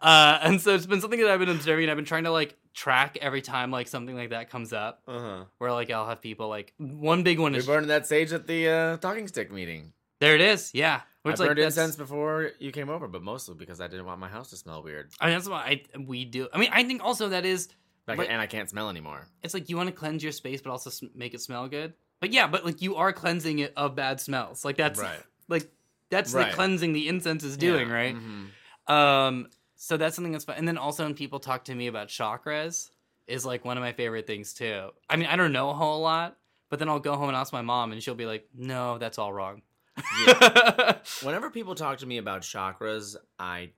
[0.02, 1.86] Uh, and so it's been something that I've been observing.
[1.86, 5.02] and I've been trying to like track every time like something like that comes up,
[5.08, 5.44] uh huh.
[5.58, 8.46] where like I'll have people like one big one We is burned that sage at
[8.46, 9.94] the uh, talking stick meeting.
[10.19, 10.36] There.
[10.36, 11.01] It is, yeah.
[11.23, 14.06] Where I like burned that's- incense before you came over, but mostly because I didn't
[14.06, 15.12] want my house to smell weird.
[15.19, 16.47] I mean, that's what I we do.
[16.54, 17.69] I mean, I think also that is
[18.08, 19.28] Like, But- and I can't smell anymore.
[19.41, 22.32] it's like you want to cleanse your space but also make it smell good but
[22.32, 25.19] yeah but like you are cleansing it of bad smells like that's right.
[25.47, 25.67] like
[26.12, 26.49] that's Right.
[26.51, 27.93] the cleansing the incense is doing Yeah.
[27.95, 28.49] right Mhm.
[28.93, 32.08] um so that's something that's fun and then also when people talk to me about
[32.10, 32.91] chakras
[33.28, 36.01] is like one of my favorite things too i mean i don't know a whole
[36.01, 36.38] lot
[36.69, 39.17] but then i'll go home and ask my mom and she'll be like no that's
[39.17, 39.63] all wrong
[41.21, 43.71] Whenever people talk to me about chakras, I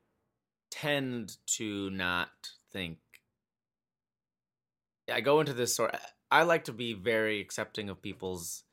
[0.71, 2.29] tend to not
[2.71, 2.97] think.
[5.11, 5.95] I go into this sort.
[6.29, 8.63] I like to be very accepting of people's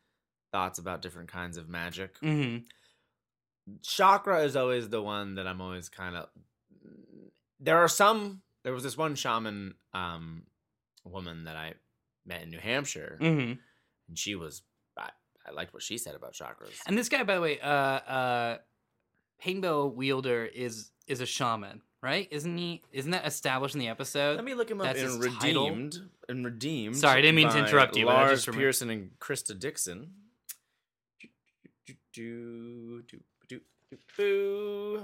[0.52, 2.16] thoughts about different kinds of magic.
[2.18, 2.58] hmm
[3.82, 6.28] chakra is always the one that I'm always kind of.
[7.60, 8.42] There are some.
[8.62, 10.44] There was this one shaman um,
[11.04, 11.74] woman that I
[12.26, 13.52] met in New Hampshire, hmm
[14.08, 14.62] and she was.
[15.46, 16.80] I, I liked what she said about chakras.
[16.86, 18.58] and this guy by the way uh uh
[19.40, 24.36] painbow wielder is is a shaman right isn't he isn't that established in the episode
[24.36, 25.68] Let me look him up That's in his title?
[25.70, 25.96] redeemed.
[26.28, 26.96] In redeemed.
[26.96, 29.58] Sorry, I didn't mean to interrupt you, but I Lars just remem- Pearson and Christa
[29.58, 30.10] Dickson.
[31.20, 31.28] Do,
[31.86, 35.02] do, do, do, do, do.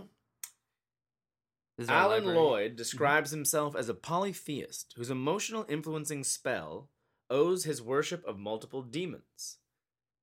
[1.77, 2.39] This is our Alan library.
[2.39, 6.89] Lloyd describes himself as a polytheist whose emotional influencing spell
[7.29, 9.59] owes his worship of multiple demons.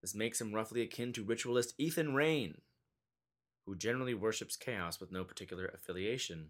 [0.01, 2.60] This makes him roughly akin to ritualist Ethan Rayne,
[3.65, 6.49] who generally worships chaos with no particular affiliation.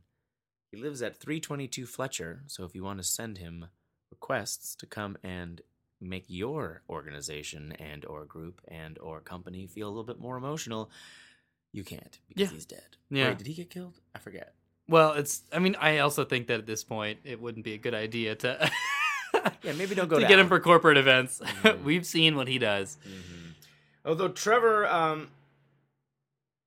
[0.71, 3.65] He lives at 322 Fletcher, so if you want to send him
[4.11, 5.61] requests to come and
[5.99, 10.91] make your organization and or group and or company feel a little bit more emotional,
[11.73, 12.53] you can't because Yeah.
[12.53, 12.97] he's dead.
[13.09, 13.29] Yeah.
[13.29, 13.99] Wait, did he get killed?
[14.13, 14.53] I forget.
[14.89, 15.41] Well, it's.
[15.51, 18.35] I mean, I also think that at this point, it wouldn't be a good idea
[18.35, 18.71] to.
[19.63, 20.29] Yeah, maybe don't go to down.
[20.29, 21.39] get him for corporate events.
[21.43, 21.83] Mhm.
[21.83, 22.97] We've seen what he does.
[23.05, 23.36] Mhm.
[24.07, 25.27] Although Trevor, um,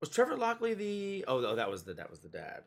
[0.00, 1.24] was Trevor Lockley the?
[1.26, 2.62] Oh, oh, that was the that was the dad.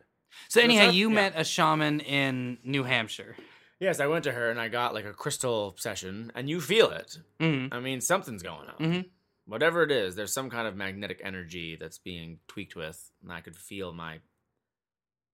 [0.49, 1.15] So anyhow, you yeah.
[1.15, 3.35] met a shaman in New Hampshire.
[3.79, 6.89] Yes, I went to her and I got like a crystal session, and you feel
[6.89, 7.19] it.
[7.39, 8.75] hmm I mean, something's going on.
[8.79, 9.05] Mhm.
[9.45, 13.41] Whatever it is, there's some kind of magnetic energy that's being tweaked with, and I
[13.41, 14.19] could feel my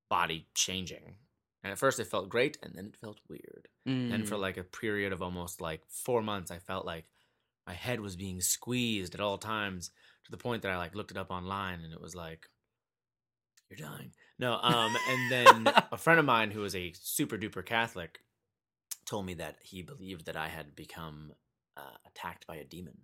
[0.10, 1.16] body changing.
[1.64, 3.68] And at first, it felt great, and then it felt weird.
[3.88, 4.14] Mm.
[4.14, 7.06] And for like a period of almost like four months, I felt like
[7.70, 9.92] my head was being squeezed at all times
[10.26, 12.48] to the point that I like looked it up online and it was like,
[13.70, 14.12] you're dying.
[14.40, 18.22] No, um, and then a friend of mine who was a super duper Catholic
[19.06, 21.32] told me that he believed that I had become
[21.78, 22.98] uh, attacked by a demon.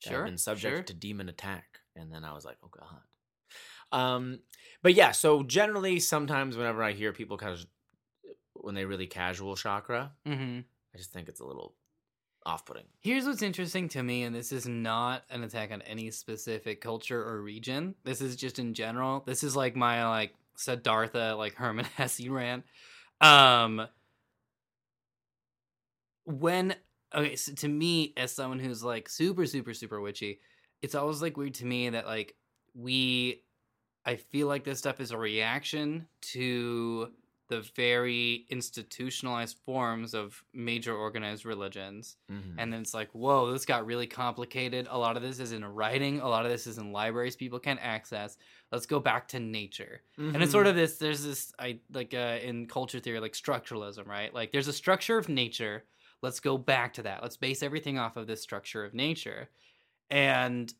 [0.00, 0.82] sure, been subject sure.
[0.82, 1.80] to demon attack.
[1.96, 3.98] And then I was like, oh God.
[3.98, 4.40] Um,
[4.82, 7.64] but yeah, so generally, sometimes whenever I hear people kind of
[8.52, 10.60] when they really casual chakra, hmm
[10.94, 11.74] I just think it's a little
[12.46, 12.84] off-putting.
[13.00, 17.22] Here's what's interesting to me, and this is not an attack on any specific culture
[17.22, 17.94] or region.
[18.04, 19.22] This is just in general.
[19.26, 22.64] This is like my like Siddhartha, like Hermann Hesse rant.
[23.20, 23.86] Um,
[26.24, 26.74] when
[27.14, 30.40] okay, so to me, as someone who's like super, super, super witchy,
[30.80, 32.34] it's always like weird to me that like
[32.74, 33.42] we,
[34.04, 37.10] I feel like this stuff is a reaction to
[37.52, 42.16] the very institutionalized forms of major organized religions.
[42.30, 42.58] Mm-hmm.
[42.58, 44.88] and then it's like whoa this got really complicated.
[44.90, 46.20] A lot of this is in writing.
[46.20, 48.38] A lot of this is in libraries people can't access.
[48.70, 50.00] Let's go back to nature.
[50.16, 54.06] And it's sort of this there's this i like uh, in culture theory like structuralism
[54.06, 54.32] right?
[54.32, 55.84] Like there's a structure of nature.
[56.22, 57.22] Let's go back to that.
[57.22, 59.50] Let's base everything off of this structure of nature.
[60.10, 60.72] And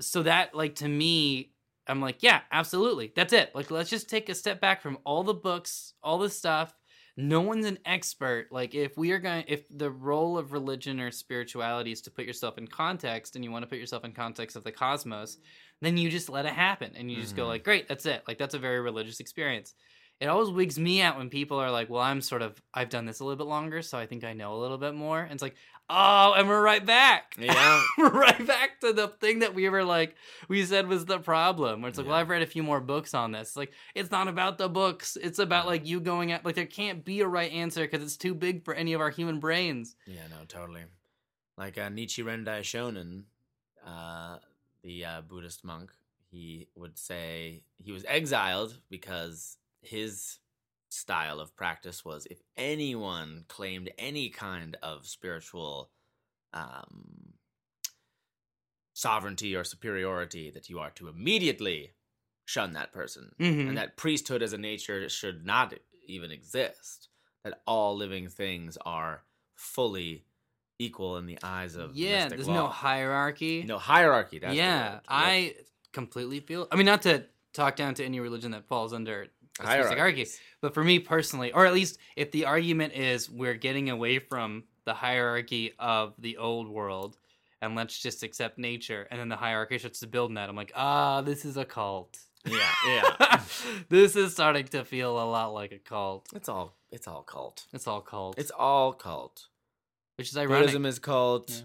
[0.00, 1.51] so that like to me
[1.88, 3.54] i'm like yeah absolutely that's it.
[3.54, 6.74] Like let's just take a step back from all the books all the stuff.
[7.16, 8.46] No one's an expert.
[8.50, 12.24] Like if we are going if the role of religion or spirituality is to put
[12.24, 15.36] yourself in context and you want to put yourself in context of the cosmos
[15.82, 17.48] then you just let it happen and you just go Mhm.
[17.48, 18.22] like great that's it.
[18.28, 19.74] Like that's a very religious experience.
[20.20, 23.06] It always wigs me out when people are like well i'm sort of i've done
[23.06, 25.20] this a little bit longer so i think i know a little bit more.
[25.20, 25.56] And it's like
[25.94, 27.82] oh and we're right back Yeah.
[27.98, 30.16] we're right back to the thing that we were like
[30.48, 33.12] we said was the problem where it's like well i've read a few more books
[33.14, 35.70] on this it's like it's not about the books it's about Yeah.
[35.70, 38.64] like you going at like there can't be a right answer because it's too big
[38.64, 40.84] for any of our human brains Yeah, no, totally.
[41.58, 43.24] Like uh, Nichiren Daishonin,
[43.86, 44.38] uh,
[44.82, 45.92] the uh, Buddhist monk,
[46.30, 50.38] he would say he was exiled because his
[50.92, 55.90] style of practice was if anyone claimed any kind of spiritual
[56.52, 57.34] um,
[58.94, 61.92] sovereignty or superiority, that you are to immediately
[62.44, 63.68] shun that person Mhm.
[63.68, 65.72] and that priesthood as a nature should not
[66.06, 67.08] even exist.
[67.44, 69.24] That all living things are
[69.54, 70.26] fully
[70.78, 72.54] equal in the eyes of yeah there's law.
[72.54, 74.40] no hierarchy no hierarchy.
[74.40, 74.98] That's yeah.
[75.06, 75.54] I
[75.92, 79.80] completely feel i mean not to talk down to any religion that falls under specific
[79.80, 80.40] hierarchy Hierarchies.
[80.60, 84.64] But for me personally, or at least if the argument is we're getting away from
[84.84, 87.16] the hierarchy of the old world
[87.60, 90.56] and let's just accept nature, and then the hierarchy starts to build in that, I'm
[90.56, 92.18] like, ah, this is a cult.
[92.44, 93.40] Yeah, yeah.
[93.88, 96.28] this is starting to feel a lot like a cult.
[96.34, 97.66] it's all it's all cult.
[97.72, 98.38] It's all cult.
[98.38, 99.46] It's all cult.
[100.16, 100.60] which is ironic.
[100.60, 101.50] Buddhism is cult.
[101.50, 101.62] Yeah.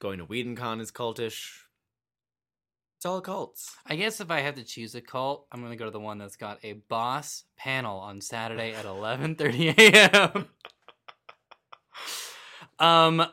[0.00, 1.62] Going to WhedonCon is cultish.
[2.98, 3.76] It's all cults.
[3.86, 6.18] I guess if I had to choose a cult, I'm gonna go to the one
[6.18, 10.48] that's got a boss panel on Saturday at 11:30 a.m.
[12.78, 13.24] um,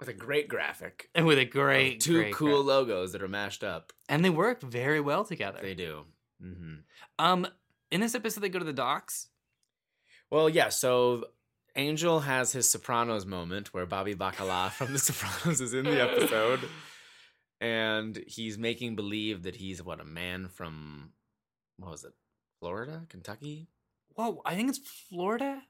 [0.00, 1.10] With a great graphic.
[1.14, 3.92] and with a great, two great cool logos that are mashed up.
[4.08, 5.60] and they work very well together.
[5.62, 6.04] They do.
[6.42, 6.74] hmm
[7.20, 7.46] Um,
[7.90, 9.28] in this episode, they go to the docks.
[10.30, 10.68] Well, yeah.
[10.70, 11.24] So
[11.76, 16.60] Angel has his Sopranos moment where Bobby Bacala from The Sopranos is in the episode,
[17.60, 21.12] and he's making believe that he's what a man from
[21.78, 22.12] what was it,
[22.60, 23.68] Florida, Kentucky?
[24.14, 25.62] Whoa, I think it's Florida.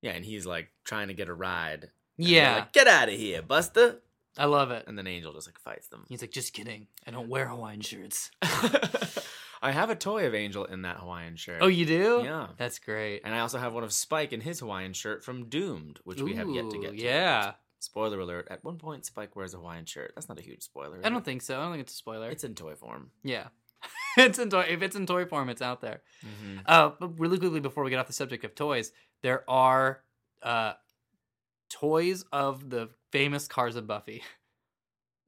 [0.00, 1.90] Yeah, and he's like trying to get a ride.
[2.16, 4.00] Yeah, like, get out of here, Buster!
[4.38, 4.84] I love it.
[4.86, 6.04] And then Angel just like fights them.
[6.08, 6.86] He's like, just kidding.
[7.06, 8.30] I don't wear Hawaiian shirts.
[9.62, 11.58] I have a toy of Angel in that Hawaiian shirt.
[11.60, 12.22] Oh, you do?
[12.24, 12.48] Yeah.
[12.56, 13.20] That's great.
[13.24, 16.34] And I also have one of Spike in his Hawaiian shirt from Doomed, which we
[16.34, 16.96] have yet to get to.
[16.96, 20.12] Yeah, Spoiler alert, at one point Spike wears a Hawaiian shirt.
[20.14, 21.00] That's not a huge spoiler.
[21.02, 21.24] I don't it?
[21.24, 21.58] think so.
[21.58, 22.30] I don't think it's a spoiler.
[22.30, 23.10] It's in toy form.
[23.24, 23.48] yeah,
[24.16, 24.66] it's in toy.
[24.68, 26.02] If it's in toy form, it's out there.
[26.24, 26.58] Mm-hmm.
[26.64, 28.92] Uh, but really quickly before we get off the subject of toys,
[29.22, 30.02] there are
[30.42, 30.74] uh,
[31.70, 34.22] toys of the famous cars of Buffy.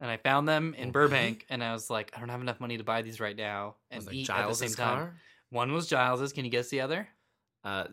[0.00, 2.76] And I found them in Burbank, and I was like, I don't have enough money
[2.76, 4.96] to buy these right now and Was like eat Giles' at the same time.
[4.98, 5.14] car?
[5.50, 6.32] One was Giles's.
[6.32, 7.08] Can you guess the other?
[7.62, 7.84] Uh,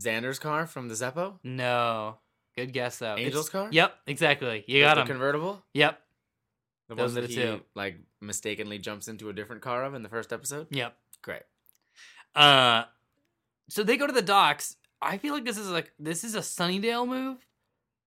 [0.00, 1.34] Xander's car from the Zeppo?
[1.44, 2.16] No.
[2.56, 3.14] Good guess though.
[3.14, 3.68] It's- Angel's car?
[3.70, 4.64] Yep, exactly.
[4.66, 5.06] You got the him.
[5.08, 5.62] convertible?
[5.72, 6.00] yep,
[6.88, 7.62] The Those one that he two.
[7.74, 10.68] like mistakenly jumps into a different car of in the first episode?
[10.70, 10.96] yep.
[11.22, 11.42] Great.
[12.34, 12.84] Uh,
[13.68, 14.76] so they go to the docks.
[15.00, 17.38] I feel like this is like this is a Sunnydale move.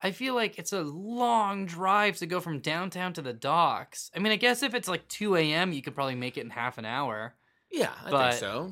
[0.02, 4.12] I feel like it's a long drive to go from downtown to the docks.
[4.16, 6.52] I mean, I guess if it's like 2 a.m., you could probably make it in
[6.52, 7.34] half an hour.
[7.72, 8.72] Yeah, I But- think so.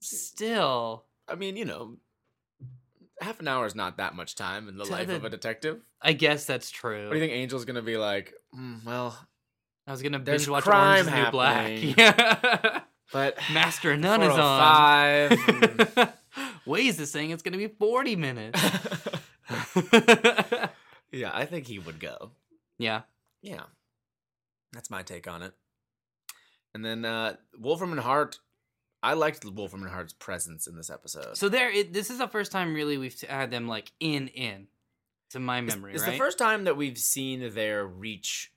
[0.00, 1.96] Still, I mean, you know,
[3.20, 5.80] half an hour is not that much time in the life the- of a detective.
[6.00, 7.04] I guess that's true.
[7.04, 8.32] What do you think Angel's gonna be like?
[8.54, 9.16] "Mm, well,
[9.86, 11.70] I was gonna binge watch crime Orange is the New Black.
[11.98, 12.80] Yeah.
[13.12, 15.36] but Master None is on.
[15.36, 16.12] 405,
[16.66, 18.60] Waze is saying it's gonna be 40 minutes.
[21.12, 22.30] yeah, I think he would go.
[22.78, 23.02] yeah.
[23.42, 23.62] Yeah.
[24.72, 25.52] That's my take on it.
[26.74, 28.38] And then uh Wolfram and Hart
[29.02, 31.36] I liked Wolfram and Hart's presence in this episode.
[31.36, 34.68] So there, it, this is the first time really we've had them like in in,
[35.30, 36.12] to my memory, it's right?
[36.12, 38.52] the first time that we've seen their reach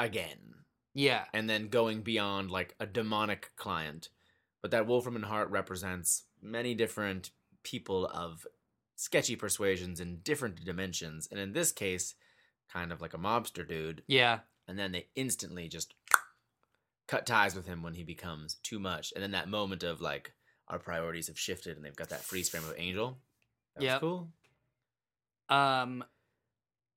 [0.00, 0.56] again
[0.96, 4.08] yeah, and then going beyond like a demonic client.
[4.62, 7.30] But that Wolfram and Hart represents many different
[7.62, 8.46] people of
[8.96, 11.28] sketchy persuasions in different dimensions.
[11.30, 12.14] And in this case,
[12.72, 14.04] kind of like a mobster dude.
[14.06, 15.92] yeah, and then they instantly just
[17.08, 19.12] cut ties with him when he becomes too much.
[19.14, 20.32] And then that moment of like
[20.68, 23.18] our priorities have shifted and they've got that freeze frame of Angel.
[23.78, 23.98] Yeah.
[23.98, 24.28] cool.
[25.48, 26.04] Um,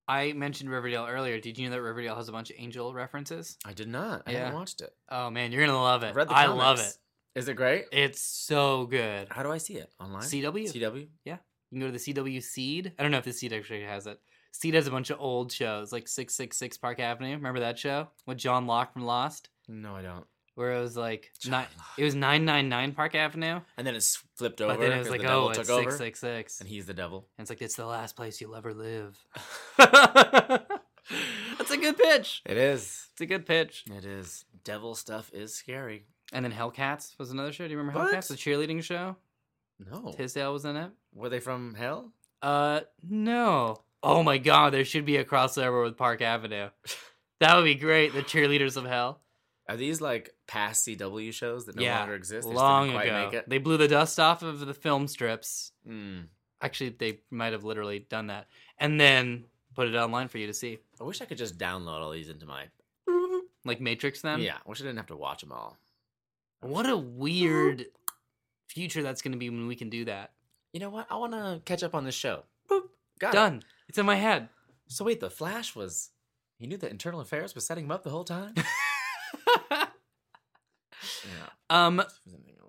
[0.08, 1.38] I mentioned Riverdale earlier.
[1.40, 3.56] Did you know that Riverdale has a bunch of Angel references?
[3.64, 4.22] I did not.
[4.26, 4.38] I Yeah.
[4.40, 4.92] haven't watched it.
[5.08, 6.08] Oh man, you're gonna love it.
[6.08, 6.96] I've read the I love it.
[7.36, 7.84] Is it great?
[7.92, 9.28] It's so good.
[9.30, 10.22] How do I see it online?
[10.24, 10.64] CW.
[10.72, 11.08] CW.
[11.24, 11.36] Yeah.
[11.70, 12.92] You can go to the CW Seed.
[12.98, 14.20] I don't know if the Seed actually has it.
[14.52, 17.34] Seed has a bunch of old shows like Six Six Six Park Avenue.
[17.36, 20.26] Remember that show with John Locke from Lost, No, I don't.
[20.56, 24.16] where it was like nine, it was nine nine nine Park Avenue, And then it's
[24.36, 26.86] flipped over but then it was like the oh it's six six six, and he's
[26.86, 27.28] the devil.
[27.38, 29.16] and it's like it's the last place you'll ever live.
[31.58, 32.42] That's a good pitch.
[32.46, 33.06] It is.
[33.12, 33.84] It's a good pitch.
[33.96, 34.44] It is.
[34.64, 36.06] Devil stuff is scary.
[36.32, 37.66] And then Hellcats was another show.
[37.66, 38.14] Do you remember What?
[38.14, 39.16] Hellcats, the cheerleading show?
[39.78, 40.12] No.
[40.16, 40.90] Tisdale was in it.
[41.14, 42.12] Were they from hell?
[42.42, 43.82] Uh, no.
[44.02, 46.68] Oh my god, there should be a crossover with Park Avenue.
[47.40, 48.12] That would be great.
[48.12, 49.22] The cheerleaders of hell.
[49.70, 52.48] Are these like past CW shows that no yeah, longer exist?
[52.48, 53.24] They long ago.
[53.24, 53.48] Make it?
[53.48, 55.70] They blew the dust off of the film strips.
[55.88, 56.24] Mm.
[56.60, 59.44] Actually, they might have literally done that, and then
[59.76, 62.28] put it online for you to see, I wish I could just download all these
[62.28, 62.64] into my.
[63.64, 64.22] like Matrix.
[64.22, 64.40] Them.
[64.40, 65.76] yeah, I wish I didn't have to watch them all.
[66.62, 67.86] What a weird
[68.66, 70.32] future that's going to be when we can do that.
[70.72, 71.06] You know what?
[71.10, 72.42] I want to catch up on this show.
[72.68, 72.88] Boop.
[73.20, 73.36] Got it.
[73.36, 73.62] Done.
[73.88, 74.48] It's in my head.
[74.88, 76.10] So wait, the Flash was.
[76.58, 78.54] He knew that Internal Affairs was setting him up the whole time.
[79.70, 79.86] yeah.
[81.68, 82.02] um,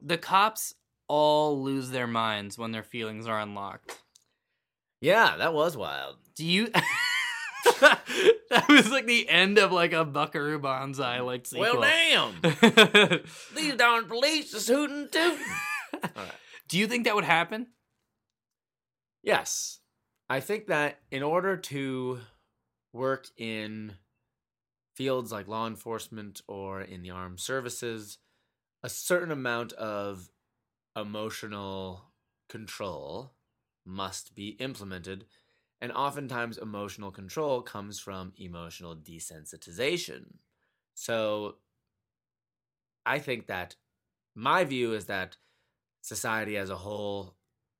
[0.01, 0.75] the cops
[1.07, 3.97] all lose their minds when their feelings are unlocked.
[5.01, 6.17] Yeah, that was wild.
[6.35, 6.69] Do you?
[7.81, 11.79] that was like the end of like a Buckaroo Banzai like sequel.
[11.79, 13.21] Well, damn.
[13.55, 15.45] These darn police is hooting tooting.
[15.93, 16.31] All right.
[16.69, 17.67] Do you think that would happen?
[19.23, 19.79] Yes.
[20.29, 22.19] I think that in order to
[22.93, 23.93] work in
[24.95, 28.17] fields like law enforcement or in the armed services,
[28.83, 30.29] a certain amount of
[30.95, 32.13] emotional
[32.49, 33.33] control
[33.85, 35.25] must be implemented.
[35.81, 40.37] And oftentimes, emotional control comes from emotional desensitization.
[40.93, 41.57] So,
[43.05, 43.75] I think that
[44.35, 45.37] my view is that
[46.01, 47.37] society as a whole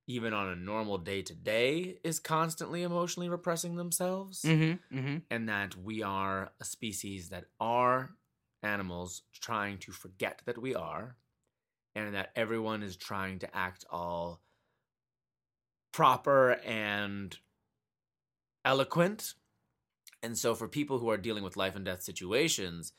[0.07, 4.97] even on a normal day to day, is constantly emotionally repressing themselves, Mm-hmm.
[4.97, 5.17] Mm-hmm.
[5.29, 8.11] and that we are a species that are
[8.63, 11.15] animals trying to forget that we are,
[11.95, 14.41] and that everyone is trying to act all
[15.91, 17.37] proper and
[18.65, 19.33] eloquent.
[20.23, 22.93] And so, for people who are dealing with life and death situations,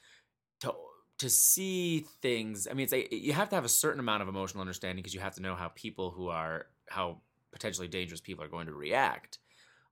[0.60, 0.74] to
[1.18, 4.28] to see things, I mean, it's a, you have to have a certain amount of
[4.28, 7.18] emotional understanding because you have to know how people who are how
[7.52, 9.38] potentially dangerous people are going to react.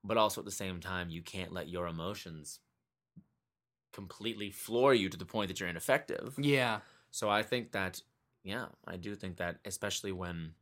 [0.02, 2.60] But also at the same time, you can't let your emotions
[3.92, 6.34] completely floor you to the point that you're ineffective.
[6.38, 6.80] Yeah.
[7.10, 8.00] So I think that,
[8.42, 10.54] yeah, I do think that, especially when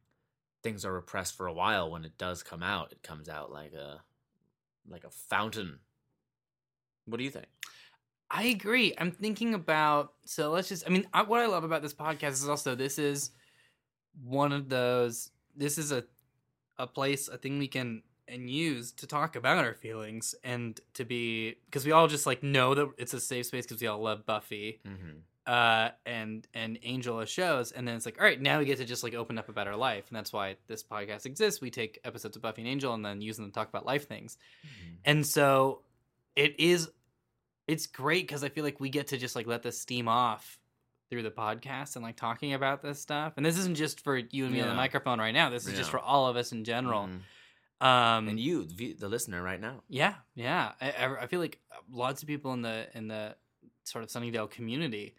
[0.62, 3.74] things are repressed for a while, when it does come out, it comes out like
[3.74, 4.02] a
[4.88, 5.78] like a fountain.
[7.04, 7.46] What do you think?
[8.30, 8.94] I agree.
[8.98, 10.86] I'm thinking about so let's just.
[10.86, 13.30] I mean, I, what I love about this podcast is also this is
[14.22, 15.30] one of those.
[15.56, 16.04] This is a
[16.78, 21.04] a place, a thing we can and use to talk about our feelings and to
[21.04, 24.00] be because we all just like know that it's a safe space because we all
[24.02, 25.18] love Buffy Mm-hmm.
[25.46, 28.76] uh and and Angel as shows and then it's like all right now we get
[28.78, 31.62] to just like open up about our life and that's why this podcast exists.
[31.62, 34.06] We take episodes of Buffy and Angel and then use them to talk about life
[34.06, 34.36] things.
[35.06, 35.80] And so
[36.36, 36.90] it is
[37.66, 40.57] it's great because I feel like we get to just like let this steam off
[41.10, 43.34] through the podcast and like talking about this stuff.
[43.36, 45.50] And this isn't just for you and me on the microphone right now.
[45.50, 47.08] This is just for all of us in general.
[47.08, 47.20] Mhm.
[47.86, 49.82] Um and you, the, listener, right now.
[49.88, 50.72] yeah, yeah.
[50.80, 53.36] I, I I feel like lots of people in the in the
[53.84, 55.14] sort of Sunnydale community,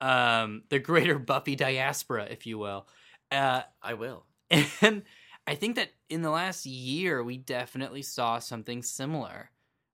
[0.00, 2.86] um, the greater Buffy diaspora, if you will,
[3.30, 4.26] uh, I will.
[4.50, 5.02] and
[5.46, 9.50] I think that in the last year, we definitely saw something similar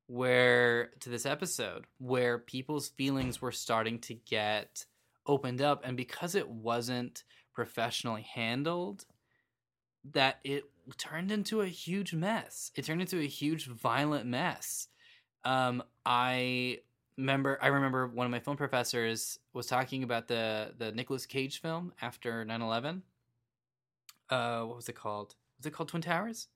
[0.09, 4.87] where to this episode where people's feelings were starting to get
[5.29, 5.83] opened up.
[5.85, 7.23] And because it wasn't
[7.55, 9.05] professionally handled,
[10.13, 10.65] that it
[10.97, 12.73] turned into a huge mess.
[12.75, 14.89] It turned into a huge violent mess.
[15.45, 16.79] Um, I
[17.19, 21.61] remember I remember one of my film professors was talking about the the Nicolas Cage
[21.61, 23.03] film after 9/11
[24.31, 26.47] uh what was it called was it called twin towers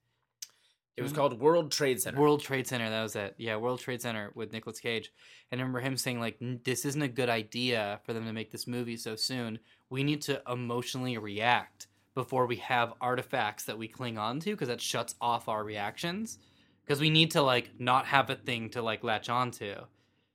[0.97, 1.17] It was Mhm.
[1.17, 2.21] called World Trade Center.
[2.21, 3.35] world trade center that was it.
[3.39, 5.11] Yeah world trade center with Nicolas cage.
[5.51, 8.51] And i remember him saying like this isn't a good idea for them to make
[8.51, 9.59] this movie so soon.
[9.89, 14.69] We need to emotionally react before we have artifacts that we cling on to because
[14.69, 16.39] that shuts off our reactions.
[16.85, 19.75] Because we need to like not have a thing to like latch onto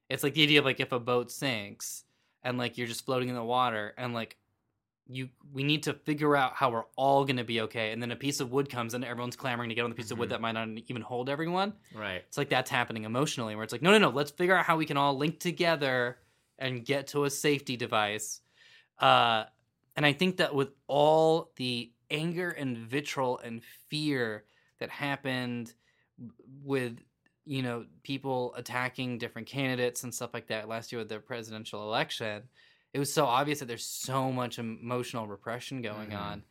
[0.10, 2.06] it's like the idea of like if a boat sinks
[2.42, 4.38] and like you're just floating in the water and like
[5.10, 8.12] you we need to figure out how we're all going to be okay and then
[8.12, 10.28] a piece of wood comes and everyone's clamoring to get on the piece of wood
[10.28, 10.32] Mhm.
[10.32, 12.24] that might not even hold everyone right.
[12.28, 14.76] it's like that's happening emotionally where it's like no no no let's figure out how
[14.78, 16.18] we can all link together
[16.60, 18.42] and get to a safety device
[19.00, 19.46] uh
[19.96, 24.44] and i think that with all the anger and vitriol and fear
[24.80, 25.74] that happened
[26.64, 27.00] with
[27.46, 31.84] you know people attacking different candidates and stuff like that last year with the presidential
[31.84, 32.44] election
[32.94, 36.18] it was so obvious that there's so much emotional repression going Mhm.
[36.20, 36.44] on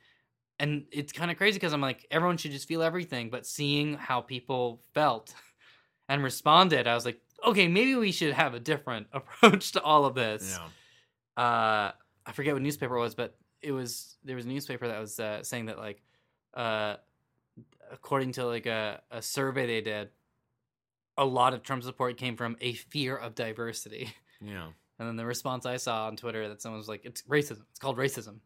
[0.59, 3.95] and it's kind of crazy because i'm like everyone should just feel everything but seeing
[3.95, 5.35] how people felt
[6.09, 10.05] and responded i was like okay maybe we should have a different approach to all
[10.07, 10.59] of this
[11.37, 11.43] Yeah.
[11.43, 11.93] uh
[12.25, 15.19] i forget what newspaper it was but it was there was a newspaper that was
[15.21, 16.03] uh, saying that like
[16.55, 16.97] uh
[17.91, 20.11] according to like a, a survey they did
[21.19, 24.69] a lot of trump support came from a fear of diversity Yeah.
[24.99, 27.79] And then the response i saw on twitter that someone was like it's racism it's
[27.79, 28.39] called racism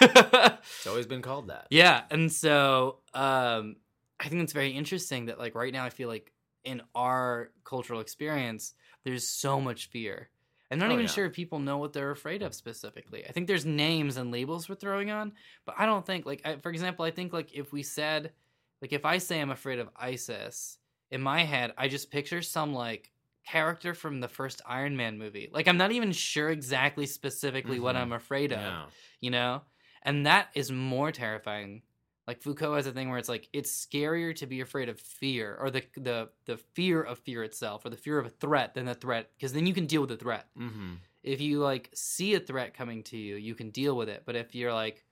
[0.00, 1.66] It's always been called that.
[1.70, 3.76] yeah and so um
[4.20, 6.32] i think it's very interesting that like right now i feel like
[6.64, 8.74] in our cultural experience
[9.04, 10.28] there's so much fear
[10.70, 11.10] i'm not Oh, even yeah.
[11.10, 14.68] sure if people know what they're afraid of specifically i think there's names and labels
[14.68, 15.32] we're throwing on
[15.64, 18.32] but i don't think like I, for example i think like if we said
[18.80, 20.78] like if i say i'm afraid of isis
[21.10, 23.10] in my head i just picture some like
[23.46, 27.96] character from the first iron man movie like i'm not even sure exactly specifically what
[27.96, 28.00] Mhm.
[28.00, 28.84] i'm afraid of Yeah.
[29.20, 29.62] you know
[30.02, 31.82] and that is more terrifying
[32.28, 35.56] like foucault has a thing where it's like it's scarier to be afraid of fear
[35.60, 38.84] or the the the fear of fear itself or the fear of a threat than
[38.86, 40.94] the threat because then you can deal with the threat Mm-hmm.
[41.24, 44.36] if you like see a threat coming to you you can deal with it but
[44.36, 45.04] if you're like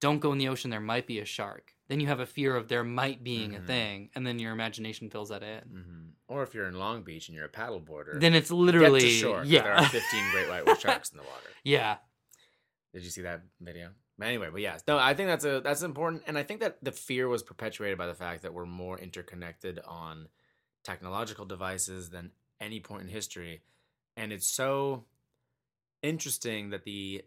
[0.00, 2.56] don't go in the ocean there might be a shark then you have a fear
[2.56, 3.62] of there might being Mhm.
[3.62, 6.00] a thing and then your imagination fills that in Mm-hmm.
[6.28, 9.12] Or if you're in Long Beach and you're a paddleboarder, then it's literally get to
[9.14, 9.42] shore.
[9.44, 11.50] yeah There are 15 great white sharks in the water.
[11.64, 11.98] yeah
[12.94, 13.90] Did you see that video?
[14.16, 16.78] But anyway, but yeah, no, I think that's a that's important, and I think that
[16.82, 20.28] the fear was perpetuated by the fact that we're more interconnected on
[20.84, 22.30] technological devices than
[22.60, 23.62] any point in history,
[24.16, 25.04] and it's so
[26.02, 27.24] interesting that the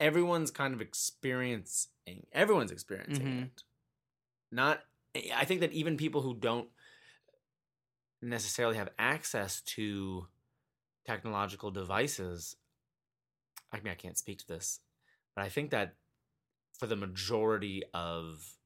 [0.00, 3.42] everyone's kind of experiencing everyone's experiencing Mhm.
[3.44, 3.62] it.
[4.50, 4.84] Not,
[5.34, 6.68] I think that even people who don't
[8.22, 10.26] necessarily have access to
[11.06, 12.56] technological devices
[13.72, 14.80] I mean, I can't speak to this,
[15.34, 15.94] but I think that
[16.78, 18.58] for the majority of,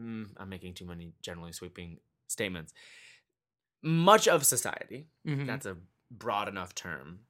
[0.00, 2.72] mm, I'm making too many generally sweeping statements.
[3.82, 5.46] Much of society, Mhm.
[5.46, 5.76] that's a
[6.10, 7.26] broad enough term,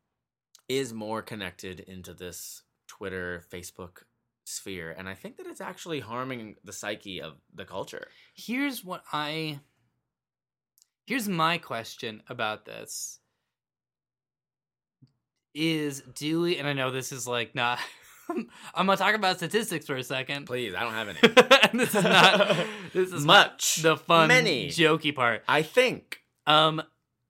[0.68, 2.62] is more connected into this
[2.98, 4.02] Twitter, Facebook
[4.44, 8.08] sphere, and I think that it's actually harming the psyche of the culture.
[8.34, 9.60] here's what I
[11.06, 13.20] here's my question about this
[15.54, 17.78] is do we and I know this is like not
[18.74, 20.44] I'm gonna talk about statistics for a second.
[20.44, 21.78] Please, I don't have any.
[21.78, 22.56] this is not
[22.92, 23.76] this is Much.
[23.76, 24.68] the fun Many.
[24.68, 25.42] jokey part.
[25.48, 26.20] I think.
[26.46, 26.82] Um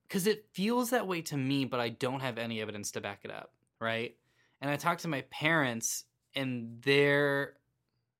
[0.09, 3.21] because it feels that way to me, but I don't have any evidence to back
[3.25, 4.17] it up, right?
[4.61, 6.05] And I talked to my parents
[6.35, 7.55] and they're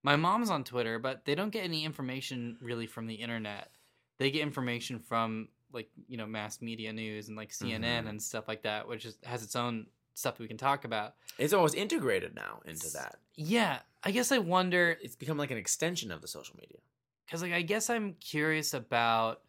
[0.03, 3.71] my mom's on Twitter, but they don't get any information really from the internet.
[4.19, 8.09] They get information from like, you know, mass media news and like CNN Mhm.
[8.11, 11.15] and stuff like that, which is, has its own stuff that we can talk about.
[11.37, 13.17] It's almost integrated now into that.
[13.35, 16.79] Yeah, I guess I wonder It's become like an extension of the social media.
[17.27, 19.43] because like I guess I'm curious about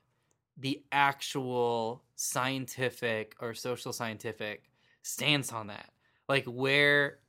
[0.58, 4.70] the actual scientific or social scientific
[5.04, 5.94] stance on that.
[6.30, 7.20] Like where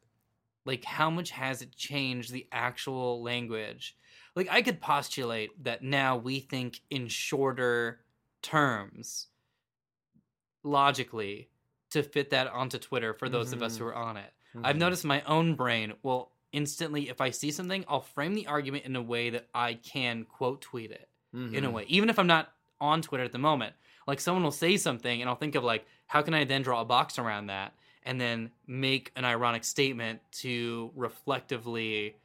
[0.67, 3.97] like how much has it changed the actual language?
[4.37, 8.05] Like I could postulate that now we think in shorter
[8.43, 9.29] terms
[10.63, 11.51] logically
[11.91, 13.79] to fit that onto Twitter for those of us Mhm.
[13.79, 14.33] who are on it.
[14.63, 18.85] I've noticed my own brain will instantly, if I see something, I'll frame the argument
[18.85, 21.11] in a way that I can quote tweet it
[21.51, 21.71] in a Mhm.
[21.71, 23.75] way, even if I'm not on Twitter at the moment.
[24.07, 26.81] Like someone will say something, and I'll think of like, how can I then draw
[26.81, 27.75] a box around that,
[28.05, 32.17] and then make an ironic statement to reflectively,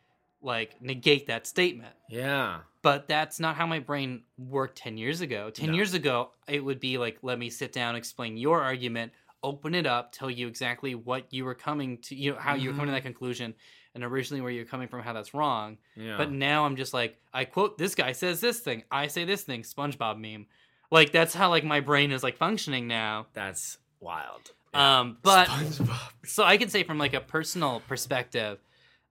[0.41, 1.93] like negate that statement.
[2.09, 2.59] Yeah.
[2.81, 5.49] But that's not how my brain worked 10 years ago.
[5.49, 5.75] 10 No.
[5.75, 9.11] years ago, it would be like, let me sit down, explain your argument,
[9.41, 12.69] open it up, tell you exactly what you were coming to, you know, how you
[12.69, 13.07] were coming to that mm-hmm.
[13.07, 13.53] conclusion,
[13.95, 15.77] and originally where you're coming from, how that's wrong.
[15.95, 16.17] Yeah.
[16.17, 19.43] But now I'm just like, I quote this guy says this thing, I say this
[19.43, 20.47] thing, SpongeBob meme.
[20.91, 23.27] Like that's how like my brain is like functioning now.
[23.33, 24.51] that's wild.
[24.75, 25.99] Um, but SpongeBob.
[26.25, 28.59] so I can say from like a personal perspective,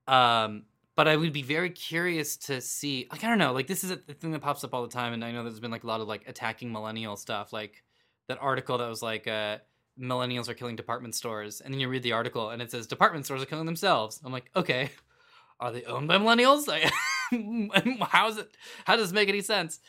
[0.06, 0.64] um,
[0.96, 3.08] but I would be very curious to see.
[3.10, 5.12] Like I don't know, like this is a thing that pops up all the time,
[5.12, 7.82] and I know there's been like a lot of like attacking millennial stuff, like
[8.28, 9.58] that article that was like uh,
[9.98, 13.24] millennials are killing department stores, and then you read the article and it says department
[13.24, 14.20] stores are killing themselves.
[14.24, 14.90] I'm like, okay,
[15.60, 16.68] are they owned by millennials?
[18.02, 18.56] how is it?
[18.84, 19.80] How does this make any sense?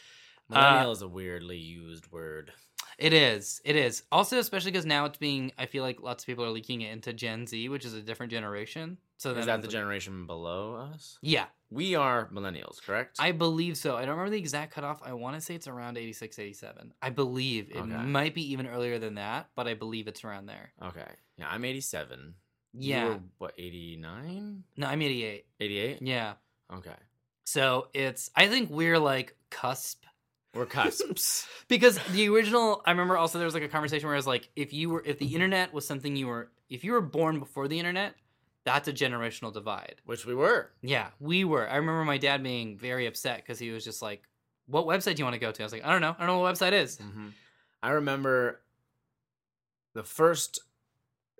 [0.49, 2.53] Millennial is a weirdly used word.
[2.97, 3.61] It is.
[3.65, 4.03] It is.
[4.11, 5.51] Also, especially because now it's being.
[5.57, 8.01] I feel like lots of people are leaking it into Gen Z, which is a
[8.01, 8.97] different generation.
[9.17, 11.17] So then Is that the like- generation below us?
[11.21, 13.17] Yeah, We are millennials, correct?
[13.19, 13.95] I believe so.
[13.95, 15.01] I don't remember the exact cutoff.
[15.03, 16.93] I want to say it's around 86, 87.
[17.01, 17.87] I believe it Okay.
[17.87, 20.73] might be even earlier than that, but I believe it's around there.
[20.81, 21.07] okay.
[21.37, 22.35] Yeah, I'm 87.
[22.77, 23.05] Yeah.
[23.07, 24.63] Were, what, 89?
[24.77, 25.45] No, I'm 88.
[25.59, 26.01] 88?
[26.01, 26.33] Yeah.
[26.73, 26.95] Okay.
[27.45, 28.29] So it's.
[28.35, 30.03] I think we're like cusp
[30.55, 31.47] We're cusps.
[31.67, 34.49] because the original i remember also there was like a conversation where I was like
[34.55, 37.67] if you were if the internet was something you were if you were born before
[37.67, 38.15] the internet
[38.63, 40.01] that's a generational divide.
[40.05, 40.71] Which we were.
[40.81, 41.69] yeah we were.
[41.69, 44.23] I remember my dad being very upset because he was just like
[44.65, 45.61] what website do you want to go to?
[45.61, 46.15] I was like i don't know.
[46.17, 46.97] I don't know what website is.
[46.97, 47.27] Hmm
[47.85, 48.61] I remember
[49.93, 50.59] the first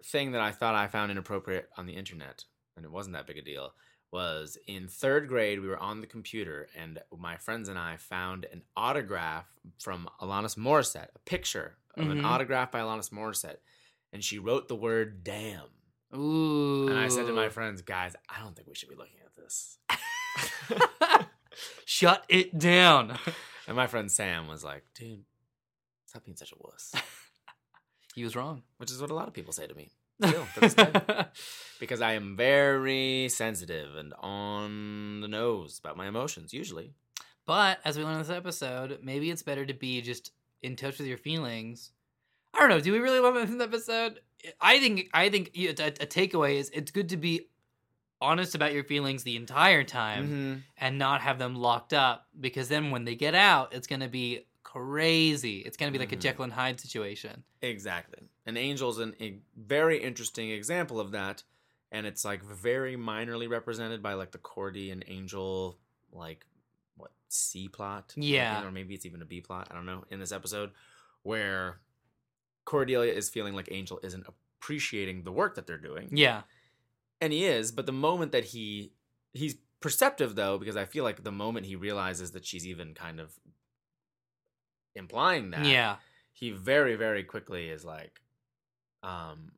[0.03, 2.43] thing that I thought I found inappropriate on the internet,
[2.75, 3.73] and it wasn't that big a deal,
[4.11, 5.59] was in third grade.
[5.59, 9.45] We were on the computer, and my friends and I found an autograph
[9.79, 12.25] from Alanis Morissette, a picture of an Mhm.
[12.25, 13.57] autograph by Alanis Morissette,
[14.13, 15.69] and she wrote the word "damn."
[16.15, 19.19] ooh And I said to my friends, "Guys, I don't think we should be looking
[19.25, 19.79] at this."
[21.85, 23.17] shut it down
[23.67, 25.23] and my friend Sam was like, "Dude,
[26.05, 26.93] stop being such a wuss,"
[28.15, 29.89] he was wrong which is what a lot of people say to me.
[30.23, 30.91] Still, to this day.
[31.79, 36.93] because I am very sensitive and on the nose about my emotions usually.
[37.45, 40.31] But as we learned in this episode, maybe it's better to be just
[40.63, 41.91] in touch with your feelings.
[42.53, 42.79] I don't know.
[42.79, 44.19] Do we really love this episode?
[44.61, 45.09] I think.
[45.13, 45.73] I think a, a
[46.07, 47.47] takeaway is it's good to be
[48.21, 50.53] honest about your feelings the entire time Mm-hmm.
[50.77, 54.45] and not have them locked up because then when they get out, it's gonna be
[54.63, 55.57] crazy.
[55.59, 56.21] It's gonna be like a Mhm.
[56.21, 57.43] Jekyll and Hyde situation.
[57.61, 58.29] Exactly.
[58.45, 61.43] And Angel's an, a very interesting example of that.
[61.91, 65.77] And it's like very minorly represented by like the Cordy and Angel,
[66.11, 66.45] like
[66.97, 68.13] what C plot?
[68.15, 68.63] Yeah.
[68.65, 69.67] Or maybe it's even a B plot.
[69.71, 70.03] I don't know.
[70.09, 70.71] In this episode,
[71.23, 71.79] where
[72.65, 76.09] Cordelia is feeling like Angel isn't appreciating the work that they're doing.
[76.11, 76.41] Yeah.
[77.21, 78.91] and he is but the moment that he
[79.33, 83.19] he's perceptive though because i feel like the moment he realizes that she's even kind
[83.19, 83.37] of
[84.95, 85.97] implying that Yeah.
[86.33, 88.21] he very very quickly is like
[89.05, 89.51] um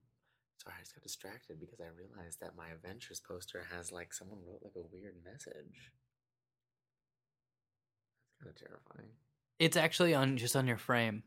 [0.62, 4.40] sorry i just got distracted because i realized that my Avengers poster has like someone
[4.46, 5.92] wrote like a weird message
[8.28, 9.12] that's kind of terrifying
[9.60, 11.24] It's actually on just on your frame.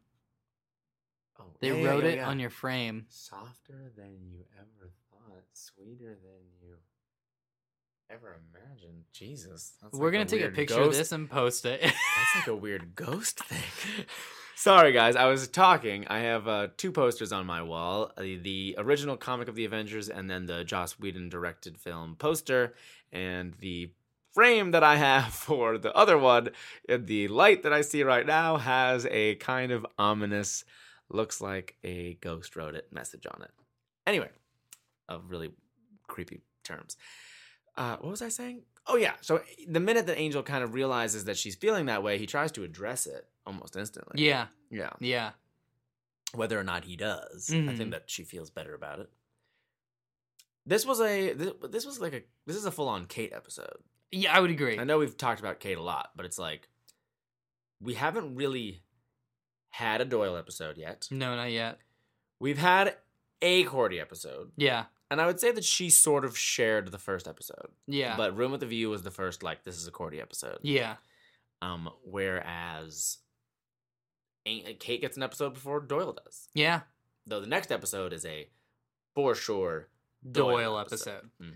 [1.41, 2.29] oh They yeah, wrote yeah, it yeah.
[2.29, 3.07] on your frame.
[3.09, 6.77] softer than you ever thought sweeter than you
[8.11, 11.65] ever imagined jesus that's We're like gonna take a picture ghost- of this and post
[11.65, 11.81] it.
[11.81, 14.07] That's like a weird ghost thing.
[14.61, 15.17] Sorry, guys.
[15.17, 16.07] I was talking.
[16.09, 20.11] I have uh, two posters on my wall: uh, the original comic of the Avengers,
[20.11, 22.75] and then the Joss Whedon directed film poster.
[23.11, 23.91] And the
[24.35, 26.51] frame that I have for the other one,
[26.87, 30.67] the light that I see right now, has a kind of ominous,
[31.09, 33.53] looks like a ghost wrote it message on it.
[34.07, 34.29] Anyway,
[35.09, 35.53] of really
[36.07, 36.99] creepy terms.
[37.79, 38.65] Uh, what was I saying?
[38.93, 39.15] Oh yeah.
[39.21, 42.51] So the minute that Angel kind of realizes that she's feeling that way, he tries
[42.53, 44.23] to address it almost instantly.
[44.25, 44.47] yeah.
[44.71, 44.91] Yeah.
[45.01, 45.31] Yeah.
[46.35, 47.77] Whether or not he does, I Mhm.
[47.77, 49.11] think that she feels better about it.
[50.67, 53.79] This was a this, this was like a this is a full on Kate episode.
[54.13, 54.79] Yeah, I would agree.
[54.79, 56.69] I know we've talked about Kate a lot, but it's like
[57.81, 58.83] we haven't really
[59.71, 61.09] had a Doyle episode yet.
[61.11, 61.79] No, not yet.
[62.39, 62.97] We've had
[63.43, 64.87] a Cordy episode, Yeah.
[65.11, 67.69] And I would say that she sort of shared the first episode.
[67.87, 68.17] Yeah.
[68.17, 70.59] But Room with the View was the first like this is a Cordy episode.
[70.63, 70.97] yeah.
[71.63, 73.19] Um, whereas
[74.47, 76.49] Kate gets an episode before Doyle does.
[76.55, 76.81] Yeah.
[77.27, 78.49] Though the next episode is a
[79.15, 79.89] for sure
[80.31, 81.29] Doyle, episode.
[81.43, 81.55] Mhm.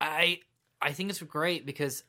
[0.00, 0.40] I
[0.80, 2.02] I think it's great because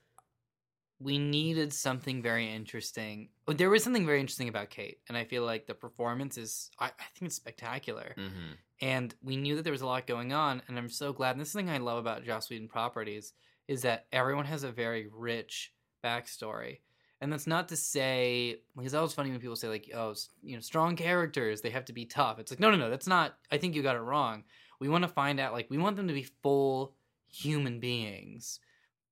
[1.00, 3.30] we needed something very interesting.
[3.48, 6.72] oh, There was something very interesting about Kate, and I feel like the performance is
[6.80, 8.16] I, I think it's spectacular.
[8.18, 8.58] Mhm.
[8.82, 11.32] And we knew that there was a lot going on, and I'm so glad.
[11.32, 13.34] And this is the thing I love about Joss Whedon properties
[13.68, 15.74] is that everyone has a very rich
[16.04, 16.80] backstory.
[17.20, 20.56] And that's not to say because that was funny when people say like, oh, you
[20.56, 22.38] know, strong characters they have to be tough.
[22.40, 23.38] It's like no, no, no, that's not.
[23.52, 24.44] I think you got it wrong.
[24.80, 26.96] We want to find out like we want them to be full
[27.28, 28.60] human beings,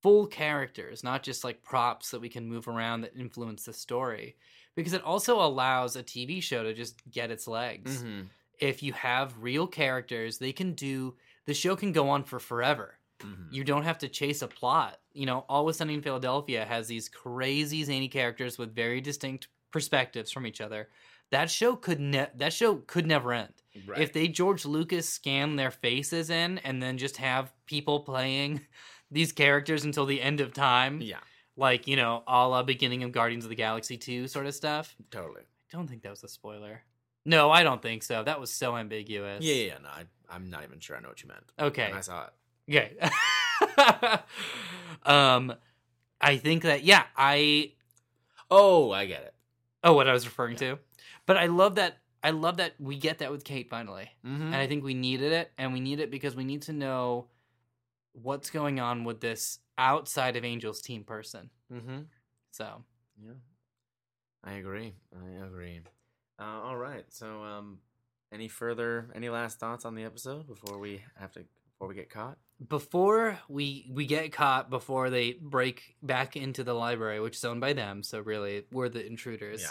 [0.02, 4.36] full characters, not just like props that we can move around that influence the story.
[4.74, 8.26] Because it also allows a TV show to just get its legs Mhm.
[8.60, 11.16] if you have real characters, they can do
[11.46, 12.98] the show can go on for forever.
[13.20, 13.52] Mhm.
[13.52, 15.00] You don't have to chase a plot.
[15.12, 20.30] You know, Always Sunny in Philadelphia has these crazy zany characters with very distinct perspectives
[20.32, 20.90] from each other.
[21.30, 23.54] That show could ne- that show could never end.
[23.86, 24.00] Right.
[24.00, 28.66] If they George Lucas scan their faces in and then just have people playing
[29.10, 31.18] these characters until the end of time, yeah,
[31.56, 34.94] like you know, a la beginning of Guardians of the Galaxy two sort of stuff.
[35.10, 35.42] totally.
[35.42, 36.82] I don't think that was a spoiler.
[37.24, 38.22] No, I don't think so.
[38.22, 39.42] That was so ambiguous.
[39.44, 41.42] Yeah, yeah, yeah, no, I, I'm not even sure I know what you meant.
[41.58, 41.88] Okay.
[41.88, 42.32] When I saw it.
[42.68, 44.16] Okay.
[45.04, 45.54] um,
[46.20, 47.72] I think that yeah, I
[48.50, 49.34] Oh, I get it.
[49.82, 50.58] oh what I was referring Yeah.
[50.74, 50.78] to,
[51.26, 54.42] but I love that I love that we get that with Kate finally, Mm-hmm.
[54.46, 57.26] and I think we needed it, and we need it because we need to know
[58.22, 61.50] what's going on with this outside of Angels team person.
[61.72, 62.00] mm-hmm.
[62.50, 62.84] So
[63.22, 63.32] Yeah,
[64.44, 64.94] I agree.
[65.14, 65.80] I agree.
[66.38, 67.04] Uh, all right.
[67.10, 67.78] So, um,
[68.32, 72.10] any further, any last thoughts on the episode before we have to, before we get
[72.10, 72.38] caught?
[72.68, 77.60] before we we get caught, before they break back into the library, which is owned
[77.60, 79.62] by them, so really we're the intruders.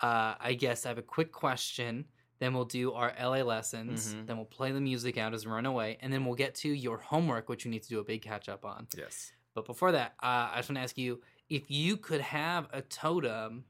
[0.00, 2.06] uh, I guess I have a quick question.
[2.42, 4.16] Then we'll do our LA lessons.
[4.16, 4.26] Mhm.
[4.26, 6.68] Then we'll play the music out as we run away, and then we'll get to
[6.68, 8.88] your homework, which you need to do a big catch up on.
[8.96, 9.30] Yes.
[9.54, 12.82] But before that, uh, I just want to ask you if you could have a
[12.82, 13.64] totem.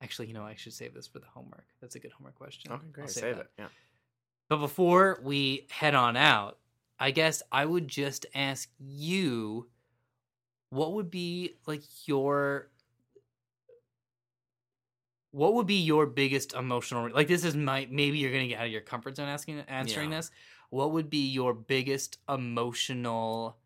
[0.00, 1.66] Actually, you know, I should save this for the homework.
[1.80, 2.70] That's a good homework question.
[2.70, 3.02] Okay, great.
[3.02, 3.08] I'll.
[3.08, 3.46] Save, that.
[3.46, 3.50] it.
[3.58, 3.68] Yeah.
[4.48, 6.60] But before we head on out,
[7.00, 9.68] I guess I would just ask you
[10.70, 12.70] what would be like your
[15.32, 18.60] what would be your biggest emotional like this is my maybe you're going to get
[18.60, 20.18] out of your comfort zone asking answering Yeah.
[20.18, 20.30] this.
[20.70, 23.56] What would be your biggest emotional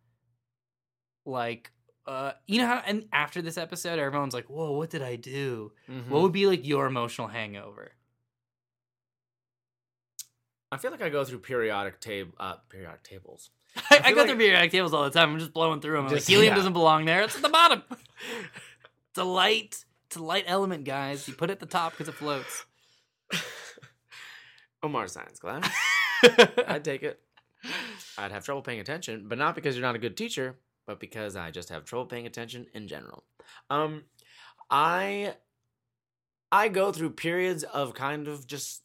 [1.25, 1.71] like
[2.07, 5.73] uh you know how and after this episode everyone's like, "Whoa, what did I do?"
[5.91, 6.09] Mhm.
[6.09, 7.93] What would be like your emotional hangover?
[10.73, 13.51] I feel like I go through periodic table, uh, periodic tables.
[13.77, 15.33] I, I, feel go like- through periodic tables all the time.
[15.33, 16.07] I'm just blowing through them.
[16.07, 16.57] I'm like, helium yeah.
[16.57, 17.23] doesn't belong there.
[17.23, 17.83] It's at the bottom.
[17.91, 19.85] it's a light.
[20.07, 21.27] It's a light element, guys.
[21.29, 22.65] You put it at the top because it floats.
[24.83, 25.69] Omar science class.
[26.67, 27.21] I'd take it.
[28.19, 31.35] I'd have trouble paying attention, but not because you're not a good teacher, but because
[31.37, 33.25] I just have trouble paying attention in general.
[33.69, 34.05] Um,
[34.71, 35.35] I
[36.53, 38.83] I go through periods of kind of just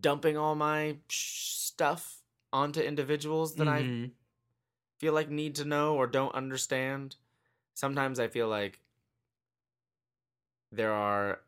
[0.00, 2.20] dumping all my stuff
[2.52, 4.10] onto individuals that I Mhm.
[4.98, 7.16] feel like need to know or don't understand.
[7.72, 8.78] Sometimes I feel like
[10.72, 11.40] there are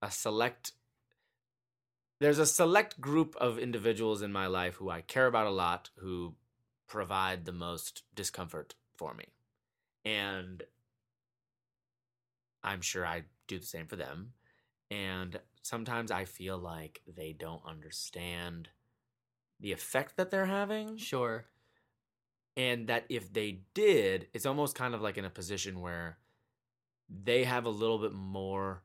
[0.00, 0.72] a select
[2.20, 5.90] there's a select group of individuals in my life who I care about a lot
[5.96, 6.34] who
[6.86, 9.24] provide the most discomfort for me.
[10.04, 10.62] And
[12.62, 14.34] I'm sure I do the same for them.
[14.90, 18.68] And sometimes I feel like they don't understand
[19.58, 21.46] the effect that they're having Sure.
[22.56, 26.18] and that if they did, it's almost kind of like in a position where
[27.10, 28.82] they have a little bit more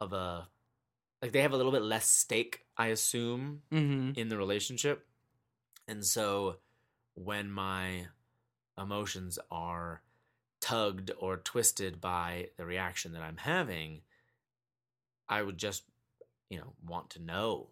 [0.00, 0.48] of a
[1.22, 4.18] like they have a little bit less stake, I assume, Mm-hmm.
[4.18, 5.06] in the relationship.
[5.88, 6.56] And so
[7.14, 8.06] when my
[8.78, 10.02] emotions are
[10.60, 14.02] tugged or twisted by the reaction that I'm having,
[15.28, 15.84] I would just,
[16.50, 17.68] you know, want to know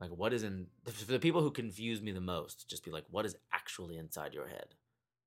[0.00, 3.04] like what is in for the people who confuse me the most, just be like,
[3.10, 4.74] what is actually inside your head?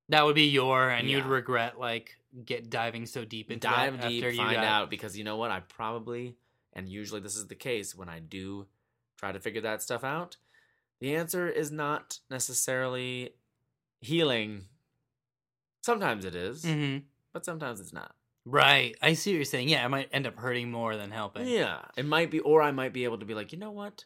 [0.08, 4.22] That would be your, and you'd regret like get diving so deep into Dive deep,
[4.22, 5.50] after you find out because you know what?
[5.50, 6.36] I probably
[6.72, 8.66] and usually this is the case when I do
[9.18, 10.36] try to figure that stuff out.
[11.00, 13.30] The answer is not necessarily
[14.00, 14.66] healing.
[15.82, 17.04] Sometimes it is, Mhm.
[17.32, 18.14] but sometimes it's not.
[18.44, 18.94] Right.
[19.02, 19.68] I see what you're saying.
[19.68, 21.46] Yeah, I might end up hurting more than helping.
[21.48, 24.04] Yeah, it might be, or I might be able to be like, you know what?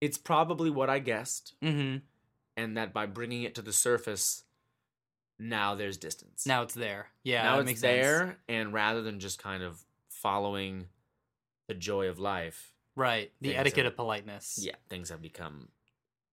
[0.00, 1.98] It's probably what I guessed, Mm-hmm.
[2.60, 4.44] And that by bringing it to the surface,
[5.38, 6.46] now there's distance.
[6.46, 7.08] Now it's there.
[7.24, 7.42] Yeah.
[7.44, 8.02] now it's makes sense.
[8.06, 10.86] there, and rather than just kind of following
[11.68, 13.32] the joy of life, Right.
[13.40, 14.58] The etiquette are- of politeness.
[14.60, 15.68] yeah, things have become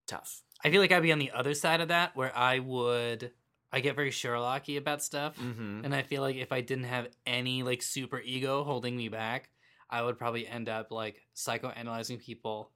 [0.07, 0.41] tough.
[0.65, 3.31] I feel like I'd be on the other side of that where I would
[3.71, 5.37] I get very Sherlocky about stuff.
[5.37, 5.81] Mm-hmm.
[5.85, 9.49] And I feel like if I didn't have any like super ego holding me back,
[9.89, 12.71] I would probably end up like psychoanalyzing people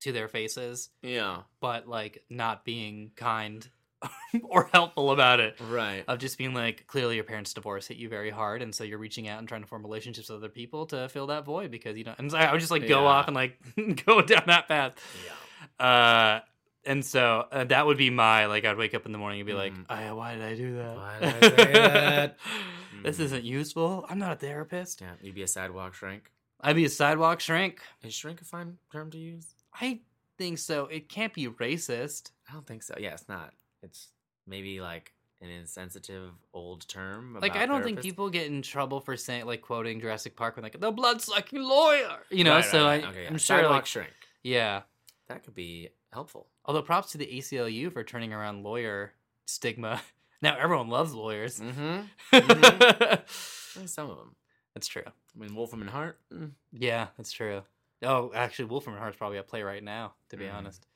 [0.00, 3.68] to their faces, Yeah, but like not being kind
[4.44, 5.56] or helpful about it.
[5.68, 6.04] right.
[6.08, 8.98] Of just being like, clearly your parents' divorce hit you very hard, and so you're
[8.98, 11.96] reaching out and trying to form relationships with other people to fill that void because
[11.98, 12.18] you don't.
[12.18, 13.08] And so I would just like go Yeah.
[13.08, 13.58] off and like
[14.06, 14.94] go down that path.
[15.26, 15.84] yeah.
[15.84, 16.40] Uh,
[16.86, 18.64] and so uh, that would be my like.
[18.64, 19.84] I'd wake up in the morning and be like, Mhm.
[19.90, 20.96] "I- "Why did I do that?
[20.96, 22.36] Why did I that?"
[23.02, 23.24] this Mhm.
[23.24, 24.06] isn't useful.
[24.08, 25.02] I'm not a therapist.
[25.02, 26.30] Yeah, you'd be a sidewalk shrink.
[26.58, 27.80] I'd be a sidewalk shrink.
[28.02, 29.54] Is shrink a fine term to use?
[29.80, 30.00] I
[30.38, 30.86] think so.
[30.86, 32.30] It can't be racist.
[32.48, 32.94] I don't think so.
[32.98, 33.52] Yeah, it's not.
[33.82, 34.08] It's
[34.46, 37.38] maybe like an insensitive old term.
[37.40, 40.62] Like I don't think people get in trouble for saying like quoting Jurassic Park when
[40.62, 42.18] like the blood sucking lawyer.
[42.30, 42.56] You know.
[42.56, 43.04] Right, so right.
[43.04, 43.28] I, Okay, yeah.
[43.28, 44.10] I'm sure sidewalk like shrink.
[44.42, 44.82] yeah.
[45.28, 46.48] That could be helpful.
[46.64, 49.12] Although props to the ACLU for turning around lawyer
[49.46, 50.02] stigma.
[50.42, 51.60] Now everyone loves lawyers.
[51.60, 52.00] Mm-hmm.
[52.32, 53.86] mm-hmm.
[53.86, 54.34] Some of them.
[54.74, 55.02] That's true.
[55.06, 56.18] I mean, Wolfram and Hart.
[56.32, 57.60] mm, Yeah, that's true.
[58.02, 60.54] Oh, actually, Wolfram and Hart's probably at play right now, to be Mhm.
[60.54, 60.86] honest.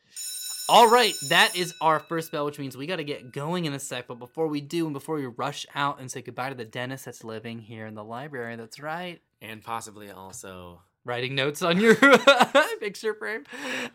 [0.68, 3.74] All right, that is our first bell, which means we got to get going in
[3.74, 4.07] a sec.
[4.07, 7.05] But before we do, and before we rush out and say goodbye to the dentist
[7.05, 10.80] that's living here in the library, that's right, and possibly also.
[11.05, 11.94] writing notes on your
[12.80, 13.44] picture frame,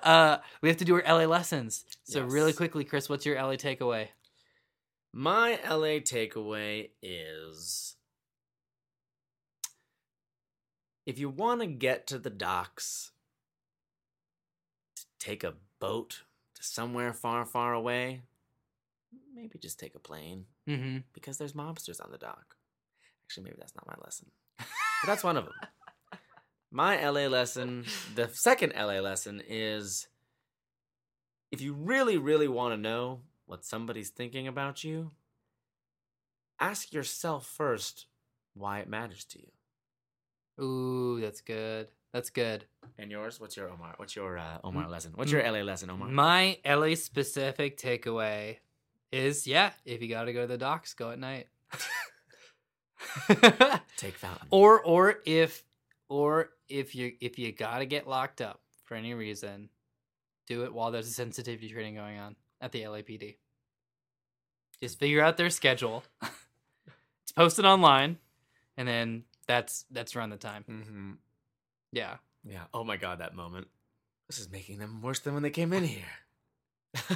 [0.03, 1.83] uh, we have to do our LA lessons.
[2.03, 4.09] So, really quickly, Chris, what's your LA takeaway?
[5.11, 7.95] My LA takeaway is
[11.09, 13.11] if you want to get to the docks,
[14.95, 16.21] to take a boat
[16.53, 18.21] to somewhere far, far away,
[19.33, 20.97] maybe just take a plane Mm-hmm.
[21.13, 22.55] because there's mobsters on the dock.
[23.25, 24.27] Actually, maybe that's not my lesson,
[24.59, 24.67] but
[25.07, 25.53] that's one of them.
[26.71, 30.07] My LA lesson, the second LA lesson is
[31.51, 35.09] if you really, really want to know what somebody's thinking about you,
[36.59, 38.05] ask yourself first
[38.53, 39.47] why it matters to you.
[40.61, 41.87] Ooh, that's good.
[42.13, 42.65] That's good.
[42.97, 43.39] And yours?
[43.39, 43.93] What's your Omar?
[43.97, 45.13] What's your uh, Omar lesson?
[45.15, 46.09] What's your LA lesson, Omar?
[46.09, 48.57] My LA specific takeaway
[49.11, 51.47] is yeah, if you got to go to the docks, go at night.
[53.97, 54.47] Take Fountain.
[54.51, 55.63] or or if
[56.09, 59.69] or if you if you got to get locked up for any reason,
[60.47, 63.37] do it while there's a sensitivity training going on at the LAPD.
[64.81, 66.03] Just figure out their schedule.
[66.21, 68.17] it's posted online,
[68.77, 70.63] and then that's that's around the time.
[70.69, 71.11] mm-hmm.
[71.91, 72.17] Yeah.
[72.45, 72.65] Yeah.
[72.73, 73.67] Oh my God, that moment.
[74.29, 76.05] This is making them worse than when they came in here.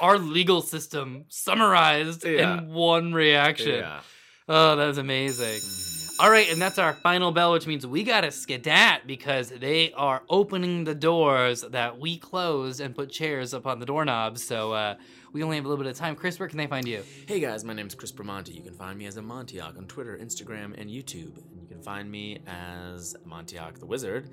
[0.00, 2.58] Our legal system summarized Yeah.
[2.58, 3.76] in one reaction.
[3.76, 4.00] yeah.
[4.48, 5.58] Oh, that was amazing.
[5.60, 6.16] Mhm.
[6.18, 10.22] All right, and that's our final bell, which means we gotta skedat because they are
[10.30, 14.42] opening the doors that we closed and put chairs upon the doorknobs.
[14.42, 14.94] So uh,
[15.36, 16.16] we only have a little bit of time.
[16.16, 17.02] Chris, where can they find you?
[17.28, 18.54] Hey guys, my name is Chris Bramante.
[18.54, 21.36] You can find me as a Montiok on Twitter, Instagram, and YouTube.
[21.36, 24.30] And you can find me as Montiok the Wizard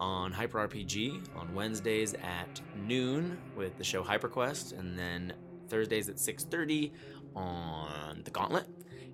[0.00, 5.34] on Hyper RPG on Wednesdays at noon with the show HyperQuest, and then
[5.68, 6.90] Thursdays at 6:30
[7.34, 8.66] on The Gauntlet.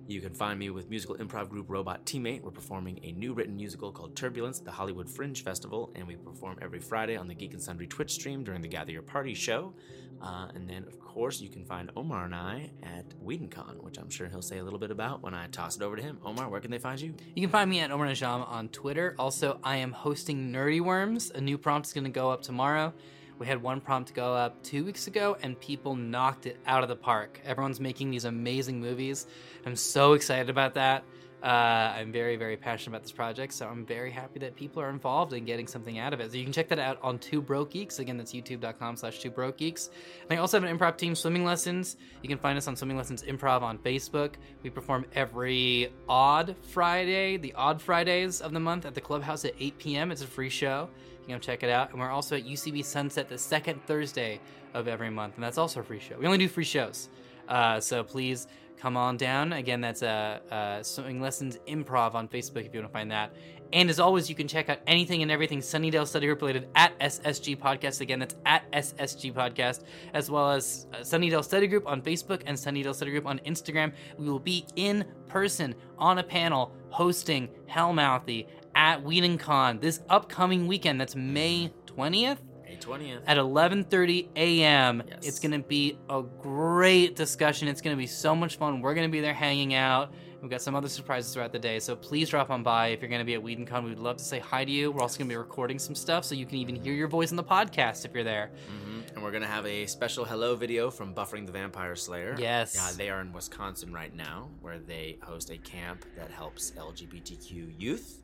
[0.05, 2.41] You can find me with musical improv group Robot Teammate.
[2.41, 6.17] We're performing a new written musical called Turbulence at the Hollywood Fringe Festival, and we
[6.17, 9.33] perform every Friday on the Geek and Sundry Twitch stream during the Gather Your Party
[9.33, 9.73] show.
[10.21, 14.09] Uh, and then, of course, you can find Omar and I at WhedonCon, which I'm
[14.09, 16.17] sure he'll say a little bit about when I toss it over to him.
[16.25, 17.13] Omar, where can they find you?
[17.33, 19.15] You can find me at Omar Najam on Twitter.
[19.17, 21.31] Also, I am hosting Nerdy Worms.
[21.33, 22.93] A new prompt is going to go up tomorrow.
[23.39, 26.89] We had one prompt go up two weeks ago, and people knocked it out of
[26.89, 27.39] the park.
[27.45, 29.27] Everyone's making these amazing movies.
[29.65, 31.03] I'm so excited about that.
[31.43, 34.89] Uh, I'm very, very passionate about this project, so I'm very happy that people are
[34.89, 36.31] involved in getting something out of it.
[36.31, 37.99] So you can check that out on Two Broke Geeks.
[37.99, 39.89] Again, that's youtube.com slash Two Broke Geeks.
[40.21, 41.97] And I also have an improv team, Swimming Lessons.
[42.21, 44.35] You can find us on Swimming Lessons Improv on Facebook.
[44.61, 49.53] We perform every odd Friday, the odd Fridays of the month at the clubhouse at
[49.59, 50.11] 8 p.m.
[50.11, 50.89] It's a free show.
[51.27, 51.91] You can check it out.
[51.91, 54.39] And we're also at UCB Sunset the second Thursday
[54.73, 56.17] of every month, and that's also a free show.
[56.17, 57.09] We only do free shows.
[57.47, 58.47] Uh, so please
[58.77, 59.53] come on down.
[59.53, 63.33] Again, that's uh, uh, Swimming Lessons Improv on Facebook if you want to find that.
[63.71, 66.97] And as always, you can check out anything and everything Sunnydale Study Group related at
[66.99, 68.01] SSG Podcast.
[68.01, 72.55] Again, that's at SSG Podcast, as well as uh, Sunnydale Study Group on Facebook and
[72.55, 73.91] Sunnydale Study Group on Instagram.
[74.17, 78.45] We will be in person on a panel hosting Hellmouthy
[78.75, 80.99] at WhedonCon this upcoming weekend.
[80.99, 83.21] That's May 20th May 20th.
[83.27, 85.03] at 11:30 a.m.
[85.07, 85.19] Yes.
[85.27, 87.67] It's going to be a great discussion.
[87.67, 88.81] It's going to be so much fun.
[88.81, 90.13] We're going to be there hanging out.
[90.41, 93.07] We've got some other surprises throughout the day, so please drop on by if you're
[93.09, 93.85] going to be at WhedonCon.
[93.85, 94.91] We'd love to say hi to you.
[94.91, 97.31] We're also going to be recording some stuff, so you can even hear your voice
[97.31, 98.51] in the podcast if you're there.
[98.67, 102.35] hmm And we're going to have a special hello video from Buffering the Vampire Slayer.
[102.37, 102.77] Yes.
[102.77, 107.79] Uh, they are in Wisconsin right now, where they host a camp that helps LGBTQ
[107.79, 108.22] youth.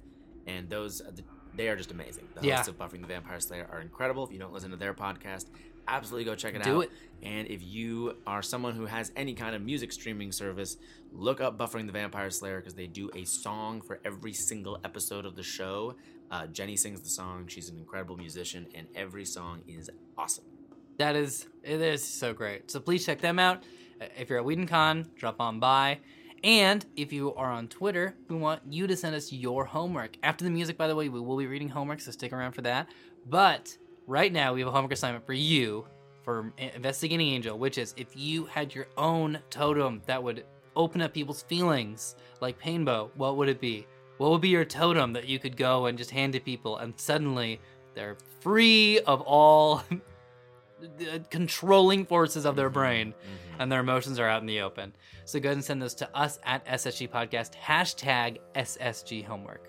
[0.49, 1.01] And those,
[1.55, 2.27] they are just amazing.
[2.35, 2.55] The Yeah.
[2.57, 4.25] hosts of Buffering the Vampire Slayer are incredible.
[4.25, 5.45] If you don't listen to their podcast,
[5.87, 6.83] absolutely go check it Do out.
[6.85, 6.91] it.
[7.23, 10.77] And if you are someone who has any kind of music streaming service,
[11.11, 15.25] look up Buffering the Vampire Slayer because they do a song for every single episode
[15.25, 15.95] of the show.
[16.31, 17.47] Uh, Jenny sings the song.
[17.47, 20.45] She's an incredible musician, and every song is awesome.
[20.97, 22.69] That is, it is so great.
[22.69, 23.63] So please check them out.
[24.01, 25.99] Uh, If you're at WhedonCon, drop on by.
[26.43, 30.17] And if you are on Twitter, we want you to send us your homework.
[30.23, 32.61] After the music, by the way, we will be reading homework, so stick around for
[32.61, 32.89] that.
[33.27, 33.75] But
[34.07, 35.85] right now, we have a homework assignment for you
[36.23, 41.13] for Investigating Angel, which is if you had your own totem that would open up
[41.13, 43.85] people's feelings, like Painbow, what would it be?
[44.17, 46.93] What would be your totem that you could go and just hand to people, and
[46.97, 47.59] suddenly
[47.95, 49.83] they're free of all
[51.29, 53.48] controlling forces of their brain Mhm.
[53.63, 54.93] and their emotions are out in the open.
[55.25, 59.68] So go ahead and send those to us at SSG Podcast, hashtag SSG Homework.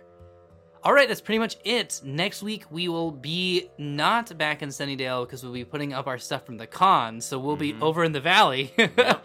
[0.82, 2.00] All right, that's pretty much it.
[2.02, 6.16] Next week, we will be not back in Sunnydale because we'll be putting up our
[6.16, 7.20] stuff from the con.
[7.20, 7.82] So we'll be Mhm.
[7.82, 8.72] over in the valley.
[8.78, 9.24] Yep.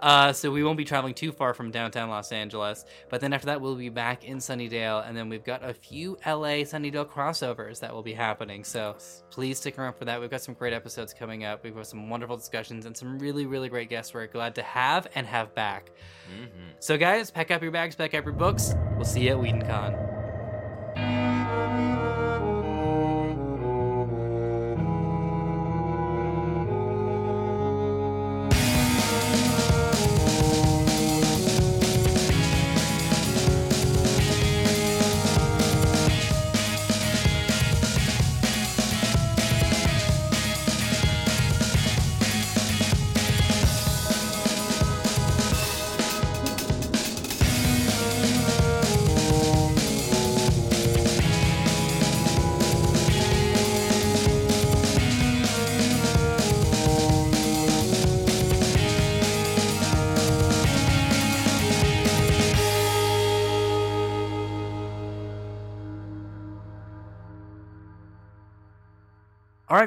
[0.00, 2.84] uh, so we won't be traveling too far from downtown Los Angeles.
[3.08, 5.06] But then after that, we'll be back in Sunnydale.
[5.08, 8.64] And then we've got a few LA Sunnydale crossovers that will be happening.
[8.64, 8.96] So
[9.30, 10.20] please stick around for that.
[10.20, 11.62] We've got some great episodes coming up.
[11.62, 15.06] We've got some wonderful discussions and some really, really great guests we're glad to have
[15.14, 15.92] and have back.
[16.36, 16.48] Mhm.
[16.80, 18.74] So, guys, pack up your bags, pack up your books.
[18.96, 20.15] We'll see you at WhedonCon.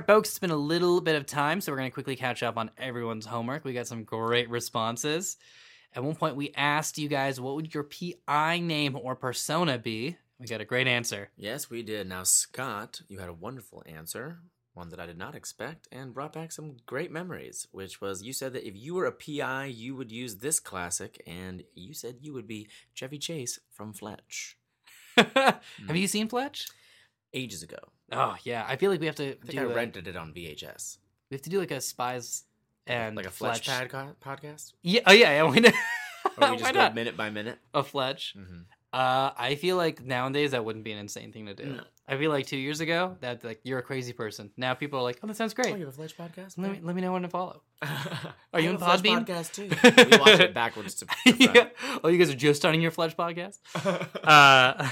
[0.09, 2.57] Folks, it's been a little bit of time, so we're going to quickly catch up
[2.57, 3.63] on everyone's homework.
[3.63, 5.37] We got some great responses.
[5.93, 10.17] At one point, we asked you guys, what would your PI name or persona be?
[10.39, 11.29] We got a great answer.
[11.37, 12.09] Yes, we did.
[12.09, 14.39] Now, Scott, you had a wonderful answer,
[14.73, 17.67] one that I did not expect, and brought back some great memories.
[17.71, 21.21] Which was you said that if you were a PI, you would use this classic,
[21.27, 24.57] and you said you would be Chevy Chase from Fletch
[25.15, 26.05] Have you hmm.
[26.07, 26.65] seen Fletch?
[27.31, 27.77] ages ago.
[28.11, 29.59] Oh yeah, I feel like we have to I think do.
[29.59, 30.97] I a- rented it on VHS.
[31.29, 32.43] we have to do like a spies
[32.87, 35.01] and like a Fletch, pad co- podcast, Yeah.
[35.05, 35.31] Oh yeah.
[35.31, 35.43] Yeah.
[35.43, 35.73] Why not?
[36.41, 36.95] or we just go not?
[36.95, 37.59] minute by minute.
[37.73, 38.33] A Fletch.
[38.37, 38.61] Mm-hmm.
[38.91, 41.65] Uh, I feel like nowadays that wouldn't be an insane thing to do.
[41.65, 41.83] No.
[42.07, 44.49] I feel like two years ago that like you're a crazy person.
[44.57, 45.71] Now people are like, oh, that sounds great.
[45.71, 46.55] Oh, you have a Fletch podcast?
[46.57, 47.61] let me let me know when to follow.
[48.51, 49.27] Are you Fletch Podbean?
[49.27, 49.69] podcast too?
[50.11, 51.67] we watch it backwards to, to yeah.
[52.03, 53.59] Oh, you guys are just starting your Fletch podcast.
[54.23, 54.89] Uh,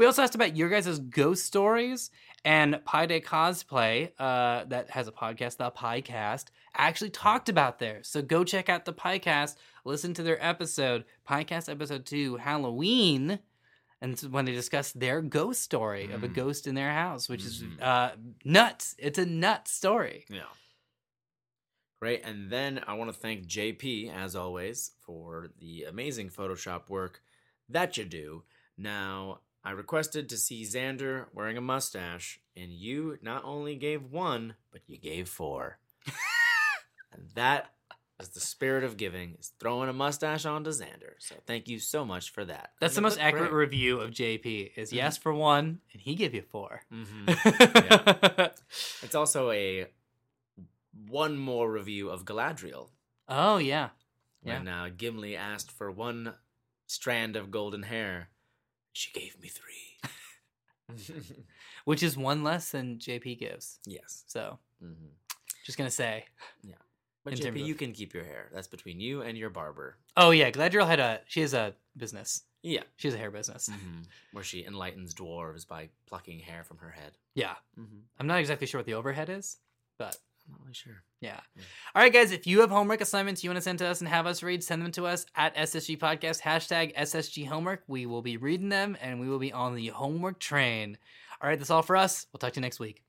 [0.00, 2.10] we also asked about your guys' ghost stories
[2.42, 8.08] and Pi Day Cosplay, uh, that has a podcast, the Piecast, actually talked about theirs.
[8.08, 13.40] So go check out the Piecast, listen to their episode, Piecast episode two, Halloween,
[14.00, 16.34] and when they discuss their ghost story of a Mm.
[16.34, 17.82] ghost in their house, which is Mhm.
[17.82, 18.94] uh, nuts.
[18.98, 20.24] It's a nuts story.
[20.30, 20.48] Yeah.
[22.00, 22.22] Great.
[22.24, 27.22] And then I want to thank JP, as always, for the amazing Photoshop work
[27.68, 28.44] that you do.
[28.78, 34.54] Now, I requested to see Xander wearing a mustache, and you not only gave one,
[34.72, 35.78] but you gave four.
[37.12, 37.72] and that
[38.18, 41.12] is the spirit of giving, is throwing a mustache onto Xander.
[41.18, 42.72] So thank you so much for that.
[42.80, 43.58] That's the most accurate great.
[43.66, 44.72] review of JP.
[44.76, 44.96] Is Mhm.
[44.96, 48.50] yes for one, and he gave you 4 Mhm.
[49.02, 49.86] It's also a
[51.08, 52.88] one more review of Galadriel.
[53.28, 53.90] oh yeah.
[54.42, 54.56] Yeah.
[54.58, 56.34] when uh, Gimli asked for one
[56.86, 58.29] strand of golden hair.
[58.92, 60.10] She gave me three.
[61.84, 63.78] which is one less than JP gives.
[63.86, 64.24] yes.
[64.26, 64.92] So, hmm
[65.64, 66.24] just gonna say.
[67.22, 68.48] But JP, of- you can keep your hair.
[68.52, 69.98] That's between you and your barber.
[70.16, 72.44] Oh yeah, Galadriel had a she has a business.
[72.62, 72.82] Yeah.
[72.96, 73.68] She has a hair business.
[73.68, 74.00] hmm
[74.32, 77.12] Where she enlightens dwarves by plucking hair from her head.
[77.34, 77.98] Yeah, Mm-hmm.
[78.18, 79.58] I'm not exactly sure what the overhead is,
[79.98, 80.16] but
[80.50, 81.02] not really sure.
[81.20, 81.40] yeah.
[81.56, 81.62] Yeah.
[81.94, 84.08] All right, guys, if you have homework assignments you want to send to us and
[84.08, 87.82] have us read, send them to us at SSG Podcast hashtag SSG Homework.
[87.86, 90.98] We will be reading them and we will be on the homework train.
[91.40, 92.26] All right, that's all for us.
[92.32, 93.02] We'll talk to you next week.